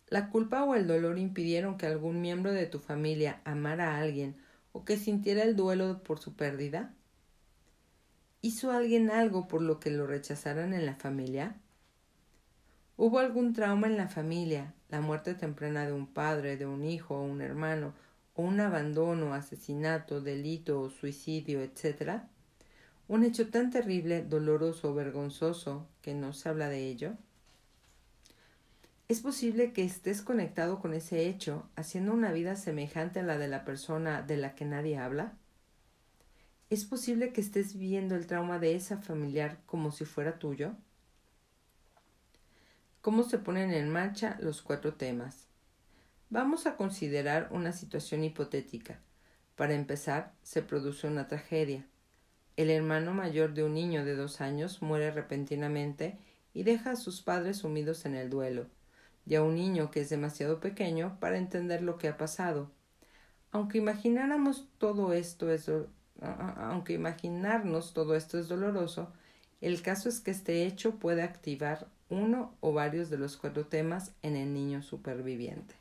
[0.07, 4.35] ¿La culpa o el dolor impidieron que algún miembro de tu familia amara a alguien
[4.71, 6.93] o que sintiera el duelo por su pérdida?
[8.45, 11.55] ¿Hizo alguien algo por lo que lo rechazaran en la familia?
[12.97, 17.15] ¿Hubo algún trauma en la familia, la muerte temprana de un padre, de un hijo
[17.15, 17.93] o un hermano,
[18.33, 22.23] o un abandono, asesinato, delito o suicidio, etc.?
[23.07, 27.13] Un hecho tan terrible, doloroso o vergonzoso que no se habla de ello.
[29.07, 33.47] ¿Es posible que estés conectado con ese hecho, haciendo una vida semejante a la de
[33.47, 35.37] la persona de la que nadie habla?
[36.73, 40.71] ¿Es posible que estés viviendo el trauma de esa familiar como si fuera tuyo?
[43.01, 45.45] ¿Cómo se ponen en marcha los cuatro temas?
[46.31, 48.97] Vamos a considerar una situación hipotética.
[49.55, 51.85] Para empezar, se produce una tragedia.
[52.57, 56.17] El hermano mayor de un niño de dos años muere repentinamente
[56.55, 58.65] y deja a sus padres sumidos en el duelo,
[59.27, 62.71] y a un niño que es demasiado pequeño para entender lo que ha pasado.
[63.51, 65.69] Aunque imagináramos todo esto es
[66.23, 69.11] aunque imaginarnos todo esto es doloroso,
[69.61, 74.11] el caso es que este hecho puede activar uno o varios de los cuatro temas
[74.21, 75.75] en el niño superviviente.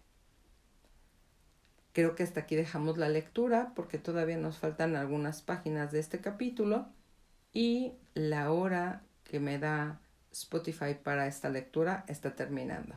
[1.93, 6.21] Creo que hasta aquí dejamos la lectura porque todavía nos faltan algunas páginas de este
[6.21, 6.87] capítulo
[7.53, 10.01] y la hora que me da
[10.33, 12.95] Spotify para esta lectura está terminando.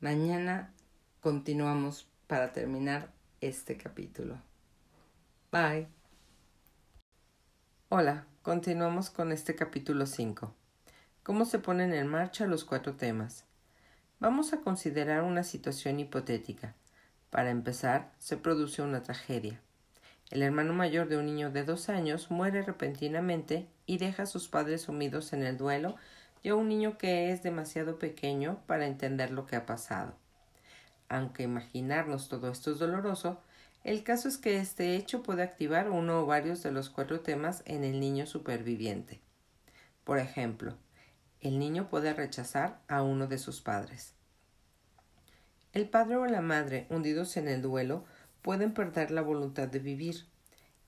[0.00, 0.72] Mañana
[1.20, 4.38] continuamos para terminar este capítulo.
[5.52, 5.99] Bye.
[7.92, 10.54] Hola, continuamos con este capítulo 5
[11.24, 13.46] cómo se ponen en marcha los cuatro temas.
[14.20, 16.76] Vamos a considerar una situación hipotética.
[17.30, 19.60] Para empezar, se produce una tragedia.
[20.30, 24.46] El hermano mayor de un niño de dos años muere repentinamente y deja a sus
[24.46, 25.96] padres sumidos en el duelo
[26.44, 30.14] y a un niño que es demasiado pequeño para entender lo que ha pasado.
[31.08, 33.40] Aunque imaginarnos todo esto es doloroso,
[33.82, 37.62] el caso es que este hecho puede activar uno o varios de los cuatro temas
[37.64, 39.20] en el niño superviviente.
[40.04, 40.76] Por ejemplo,
[41.40, 44.14] el niño puede rechazar a uno de sus padres.
[45.72, 48.04] El padre o la madre, hundidos en el duelo,
[48.42, 50.26] pueden perder la voluntad de vivir.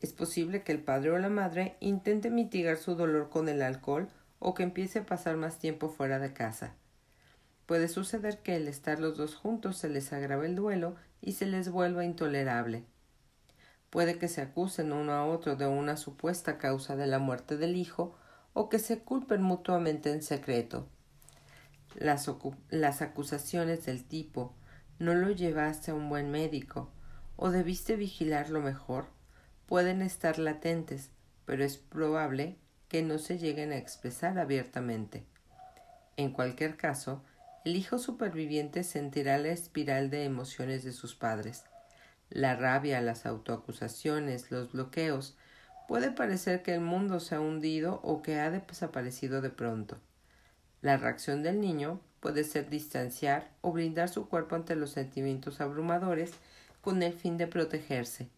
[0.00, 4.08] Es posible que el padre o la madre intente mitigar su dolor con el alcohol
[4.38, 6.74] o que empiece a pasar más tiempo fuera de casa.
[7.66, 11.46] Puede suceder que el estar los dos juntos se les agrave el duelo y se
[11.46, 12.84] les vuelva intolerable.
[13.90, 17.76] Puede que se acusen uno a otro de una supuesta causa de la muerte del
[17.76, 18.16] hijo
[18.52, 20.88] o que se culpen mutuamente en secreto.
[21.94, 22.30] Las,
[22.70, 24.54] las acusaciones del tipo
[24.98, 26.90] no lo llevaste a un buen médico
[27.36, 29.06] o debiste vigilarlo mejor
[29.66, 31.10] pueden estar latentes,
[31.44, 32.58] pero es probable
[32.88, 35.24] que no se lleguen a expresar abiertamente.
[36.16, 37.24] En cualquier caso,
[37.64, 41.64] el hijo superviviente sentirá la espiral de emociones de sus padres.
[42.30, 45.36] La rabia, las autoacusaciones, los bloqueos,
[45.92, 49.98] Puede parecer que el mundo se ha hundido o que ha desaparecido de pronto.
[50.80, 56.32] La reacción del niño puede ser distanciar o brindar su cuerpo ante los sentimientos abrumadores
[56.80, 58.28] con el fin de protegerse.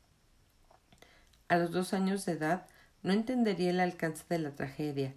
[1.48, 2.66] A los dos años de edad
[3.02, 5.14] no entendería el alcance de la tragedia.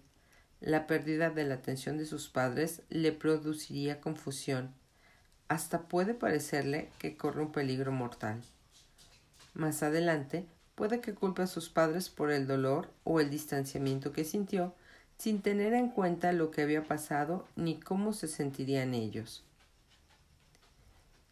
[0.62, 4.74] La pérdida de la atención de sus padres le produciría confusión.
[5.48, 8.42] Hasta puede parecerle que corre un peligro mortal.
[9.54, 10.46] Más adelante
[10.78, 14.76] Puede que culpe a sus padres por el dolor o el distanciamiento que sintió,
[15.18, 19.44] sin tener en cuenta lo que había pasado ni cómo se sentirían ellos.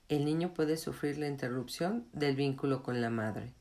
[0.10, 3.54] El niño puede sufrir la interrupción del vínculo con la madre.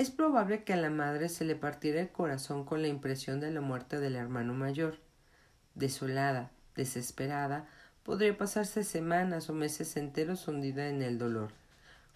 [0.00, 3.50] Es probable que a la madre se le partiera el corazón con la impresión de
[3.50, 4.96] la muerte del hermano mayor.
[5.74, 7.68] Desolada, desesperada,
[8.02, 11.50] podría pasarse semanas o meses enteros hundida en el dolor,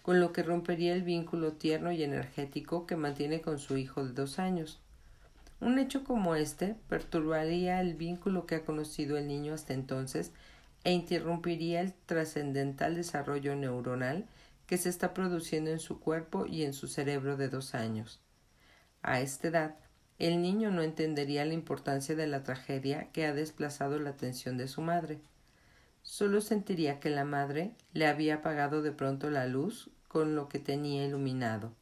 [0.01, 4.13] con lo que rompería el vínculo tierno y energético que mantiene con su hijo de
[4.13, 4.79] dos años.
[5.61, 10.31] Un hecho como este perturbaría el vínculo que ha conocido el niño hasta entonces
[10.85, 14.25] e interrumpiría el trascendental desarrollo neuronal
[14.67, 18.19] que se está produciendo en su cuerpo y en su cerebro de dos años.
[19.01, 19.75] A esta edad,
[20.17, 24.67] el niño no entendería la importancia de la tragedia que ha desplazado la atención de
[24.67, 25.19] su madre.
[26.01, 30.59] Solo sentiría que la madre le había apagado de pronto la luz con lo que
[30.59, 31.73] tenía iluminado.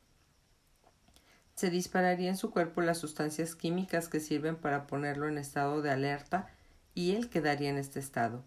[1.54, 5.92] Se dispararía en su cuerpo las sustancias químicas que sirven para ponerlo en estado de
[5.92, 6.50] alerta
[6.96, 8.44] y él quedaría en este estado.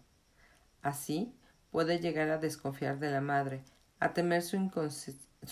[0.81, 1.33] Así,
[1.71, 3.63] puede llegar a desconfiar de la madre,
[3.99, 4.55] a temer su,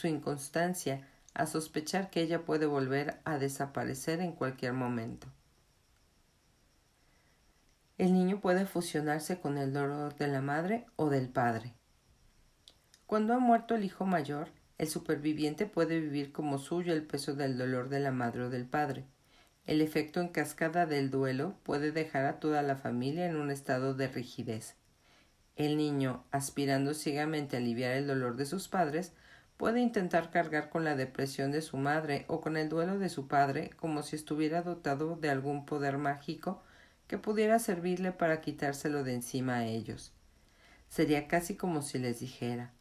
[0.04, 5.28] inconstancia, a sospechar que ella puede volver a desaparecer en cualquier momento.
[7.98, 11.74] El niño puede fusionarse con el dolor de la madre o del padre.
[13.08, 17.58] Cuando ha muerto el hijo mayor, el superviviente puede vivir como suyo el peso del
[17.58, 19.06] dolor de la madre o del padre.
[19.66, 23.94] El efecto en cascada del duelo puede dejar a toda la familia en un estado
[23.94, 24.76] de rigidez.
[25.56, 29.14] El niño, aspirando ciegamente a aliviar el dolor de sus padres,
[29.56, 33.28] puede intentar cargar con la depresión de su madre o con el duelo de su
[33.28, 36.62] padre como si estuviera dotado de algún poder mágico
[37.08, 40.12] que pudiera servirle para quitárselo de encima a ellos.
[40.90, 42.72] Sería casi como si les dijera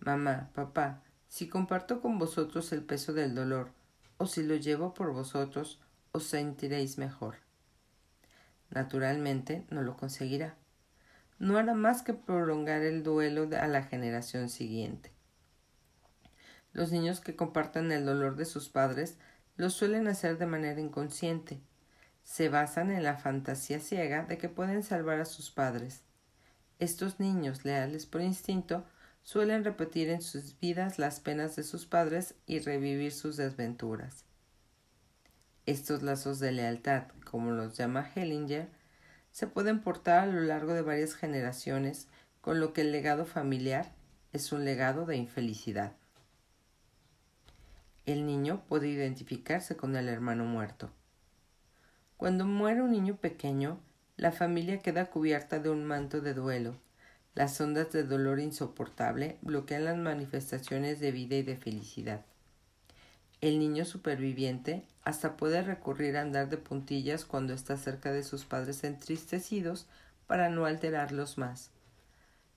[0.00, 3.72] Mamá, papá, si comparto con vosotros el peso del dolor,
[4.16, 5.80] o si lo llevo por vosotros,
[6.12, 7.36] os sentiréis mejor.
[8.70, 10.56] Naturalmente no lo conseguirá
[11.38, 15.12] no hará más que prolongar el duelo a la generación siguiente.
[16.72, 19.16] Los niños que compartan el dolor de sus padres
[19.56, 21.60] lo suelen hacer de manera inconsciente.
[22.22, 26.02] Se basan en la fantasía ciega de que pueden salvar a sus padres.
[26.78, 28.84] Estos niños, leales por instinto,
[29.22, 34.24] suelen repetir en sus vidas las penas de sus padres y revivir sus desventuras.
[35.64, 38.68] Estos lazos de lealtad, como los llama Hellinger,
[39.36, 42.08] se pueden portar a lo largo de varias generaciones,
[42.40, 43.92] con lo que el legado familiar
[44.32, 45.92] es un legado de infelicidad.
[48.06, 50.88] El niño puede identificarse con el hermano muerto.
[52.16, 53.78] Cuando muere un niño pequeño,
[54.16, 56.74] la familia queda cubierta de un manto de duelo.
[57.34, 62.24] Las ondas de dolor insoportable bloquean las manifestaciones de vida y de felicidad.
[63.42, 68.44] El niño superviviente hasta puede recurrir a andar de puntillas cuando está cerca de sus
[68.44, 69.86] padres entristecidos
[70.26, 71.70] para no alterarlos más.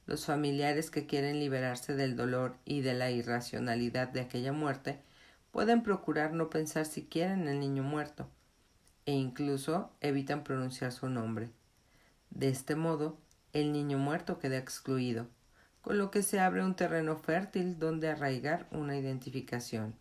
[0.06, 5.00] Los familiares que quieren liberarse del dolor y de la irracionalidad de aquella muerte
[5.52, 8.28] pueden procurar no pensar siquiera en el niño muerto,
[9.06, 11.50] e incluso evitan pronunciar su nombre.
[12.30, 13.18] De este modo,
[13.52, 15.28] el niño muerto queda excluido,
[15.82, 19.94] con lo que se abre un terreno fértil donde arraigar una identificación.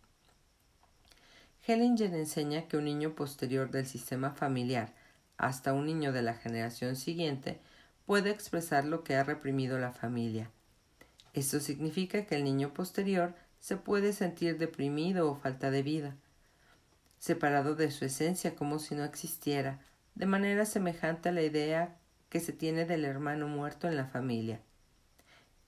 [1.69, 4.95] Hellinger enseña que un niño posterior del sistema familiar
[5.37, 7.61] hasta un niño de la generación siguiente
[8.07, 10.51] puede expresar lo que ha reprimido la familia.
[11.35, 16.17] Esto significa que el niño posterior se puede sentir deprimido o falta de vida,
[17.19, 19.79] separado de su esencia como si no existiera,
[20.15, 21.99] de manera semejante a la idea
[22.31, 24.63] que se tiene del hermano muerto en la familia.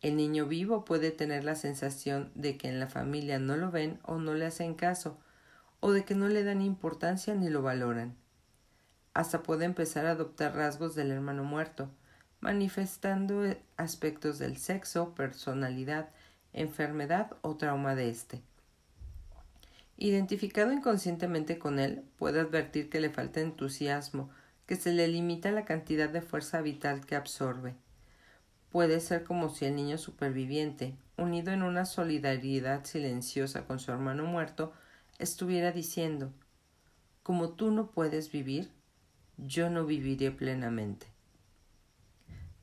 [0.00, 3.98] El niño vivo puede tener la sensación de que en la familia no lo ven
[4.02, 5.18] o no le hacen caso,
[5.80, 8.14] o de que no le dan importancia ni lo valoran.
[9.14, 11.90] Hasta puede empezar a adoptar rasgos del hermano muerto,
[12.40, 13.42] manifestando
[13.76, 16.10] aspectos del sexo, personalidad,
[16.52, 18.42] enfermedad o trauma de éste.
[19.96, 24.30] Identificado inconscientemente con él, puede advertir que le falta entusiasmo,
[24.66, 27.74] que se le limita la cantidad de fuerza vital que absorbe.
[28.70, 34.24] Puede ser como si el niño superviviente, unido en una solidaridad silenciosa con su hermano
[34.24, 34.72] muerto,
[35.20, 36.32] estuviera diciendo,
[37.22, 38.70] como tú no puedes vivir,
[39.36, 41.06] yo no viviré plenamente.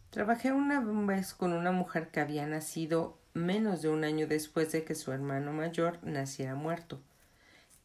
[0.10, 4.84] Trabajé una vez con una mujer que había nacido menos de un año después de
[4.84, 6.99] que su hermano mayor naciera muerto.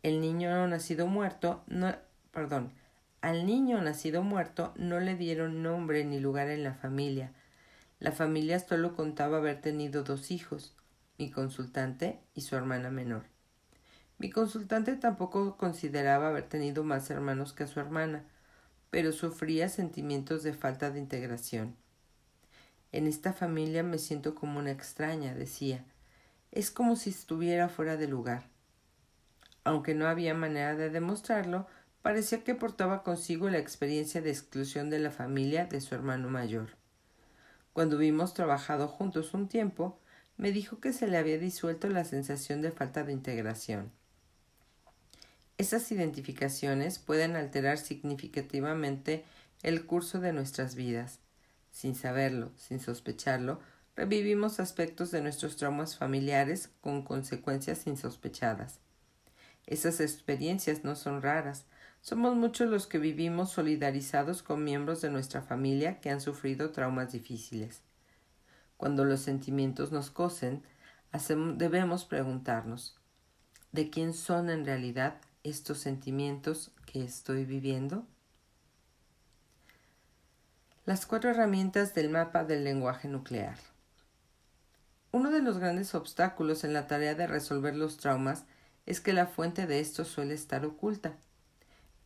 [0.03, 1.95] El niño nacido muerto, no,
[2.33, 2.73] perdón,
[3.21, 7.33] al niño nacido muerto no le dieron nombre ni lugar en la familia.
[8.01, 10.75] La familia solo contaba haber tenido dos hijos,
[11.19, 13.32] mi consultante y su hermana menor.
[14.23, 18.23] Mi consultante tampoco consideraba haber tenido más hermanos que a su hermana,
[18.89, 21.75] pero sufría sentimientos de falta de integración.
[22.93, 25.85] En esta familia me siento como una extraña, decía.
[26.53, 28.45] Es como si estuviera fuera de lugar.
[29.65, 31.67] Aunque no había manera de demostrarlo,
[32.01, 36.69] parecía que portaba consigo la experiencia de exclusión de la familia de su hermano mayor.
[37.73, 39.99] Cuando hubimos trabajado juntos un tiempo,
[40.37, 43.91] me dijo que se le había disuelto la sensación de falta de integración.
[45.59, 49.25] Esas identificaciones pueden alterar significativamente
[49.63, 51.21] el curso de nuestras vidas.
[51.71, 53.61] Sin saberlo, sin sospecharlo,
[53.95, 58.81] revivimos aspectos de nuestros traumas familiares con consecuencias insospechadas.
[59.67, 61.67] Esas experiencias no son raras.
[62.01, 67.13] Somos muchos los que vivimos solidarizados con miembros de nuestra familia que han sufrido traumas
[67.13, 67.83] difíciles.
[68.77, 70.65] Cuando los sentimientos nos cosen,
[71.57, 72.99] debemos preguntarnos
[73.71, 78.07] ¿de quién son en realidad estos sentimientos que estoy viviendo?
[80.85, 83.57] Las cuatro herramientas del mapa del lenguaje nuclear.
[85.11, 88.45] Uno de los grandes obstáculos en la tarea de resolver los traumas
[88.87, 91.17] es que la fuente de estos suele estar oculta.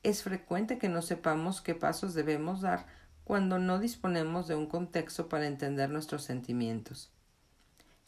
[0.02, 2.86] Es frecuente que no sepamos qué pasos debemos dar
[3.24, 7.10] cuando no disponemos de un contexto para entender nuestros sentimientos.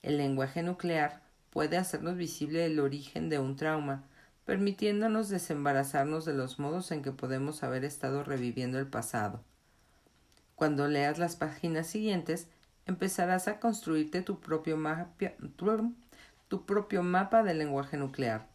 [0.03, 4.05] El lenguaje nuclear puede hacernos visible el origen de un trauma,
[4.49, 9.45] permitiéndonos desembarazarnos de los modos en que podemos haber estado reviviendo el pasado.
[10.55, 12.49] Cuando leas las páginas siguientes,
[12.87, 15.13] empezarás a construirte tu propio, mapa,
[16.49, 18.47] tu propio mapa del lenguaje nuclear.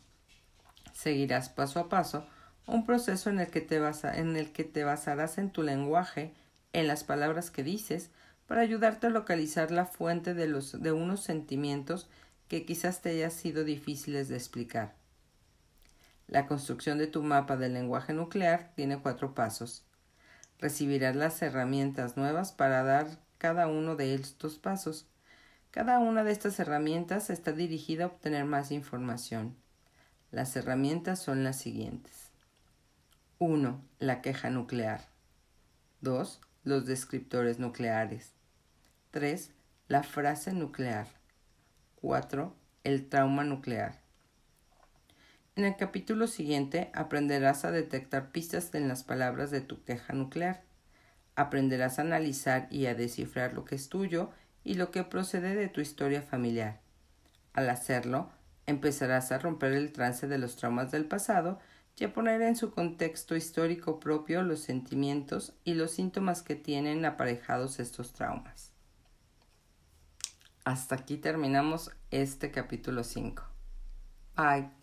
[0.93, 2.25] Seguirás paso a paso
[2.65, 6.33] un proceso en el que te, basarás en tu lenguaje
[6.73, 8.09] en las palabras que dices
[8.47, 12.09] para ayudarte a localizar la fuente de, los, de unos sentimientos
[12.47, 15.02] que quizás te haya sido difíciles de explicar.
[16.33, 19.85] La construcción de tu mapa del lenguaje nuclear tiene cuatro pasos.
[20.57, 25.05] Recibirás las herramientas nuevas para dar cada uno de estos pasos.
[25.69, 29.55] Cada una de estas herramientas está dirigida a obtener más información.
[30.31, 32.31] Las herramientas son las siguientes.
[33.37, 33.79] 1.
[33.99, 35.01] La queja nuclear.
[36.01, 38.31] 2 los descriptores nucleares.
[39.11, 39.51] 3.
[39.87, 41.05] La frase nuclear.
[42.01, 42.55] 4.
[42.83, 44.02] El trauma nuclear.
[45.55, 50.63] En el capítulo siguiente aprenderás a detectar pistas en las palabras de tu queja nuclear.
[51.35, 54.31] Aprenderás a analizar y a descifrar lo que es tuyo
[54.63, 56.81] y lo que procede de tu historia familiar.
[57.53, 58.31] Al hacerlo,
[58.65, 61.59] empezarás a romper el trance de los traumas del pasado
[61.97, 67.05] y a poner en su contexto histórico propio los sentimientos y los síntomas que tienen
[67.05, 68.71] aparejados estos traumas.
[70.65, 73.43] Hasta aquí terminamos este capítulo 5.
[74.35, 74.82] Bye.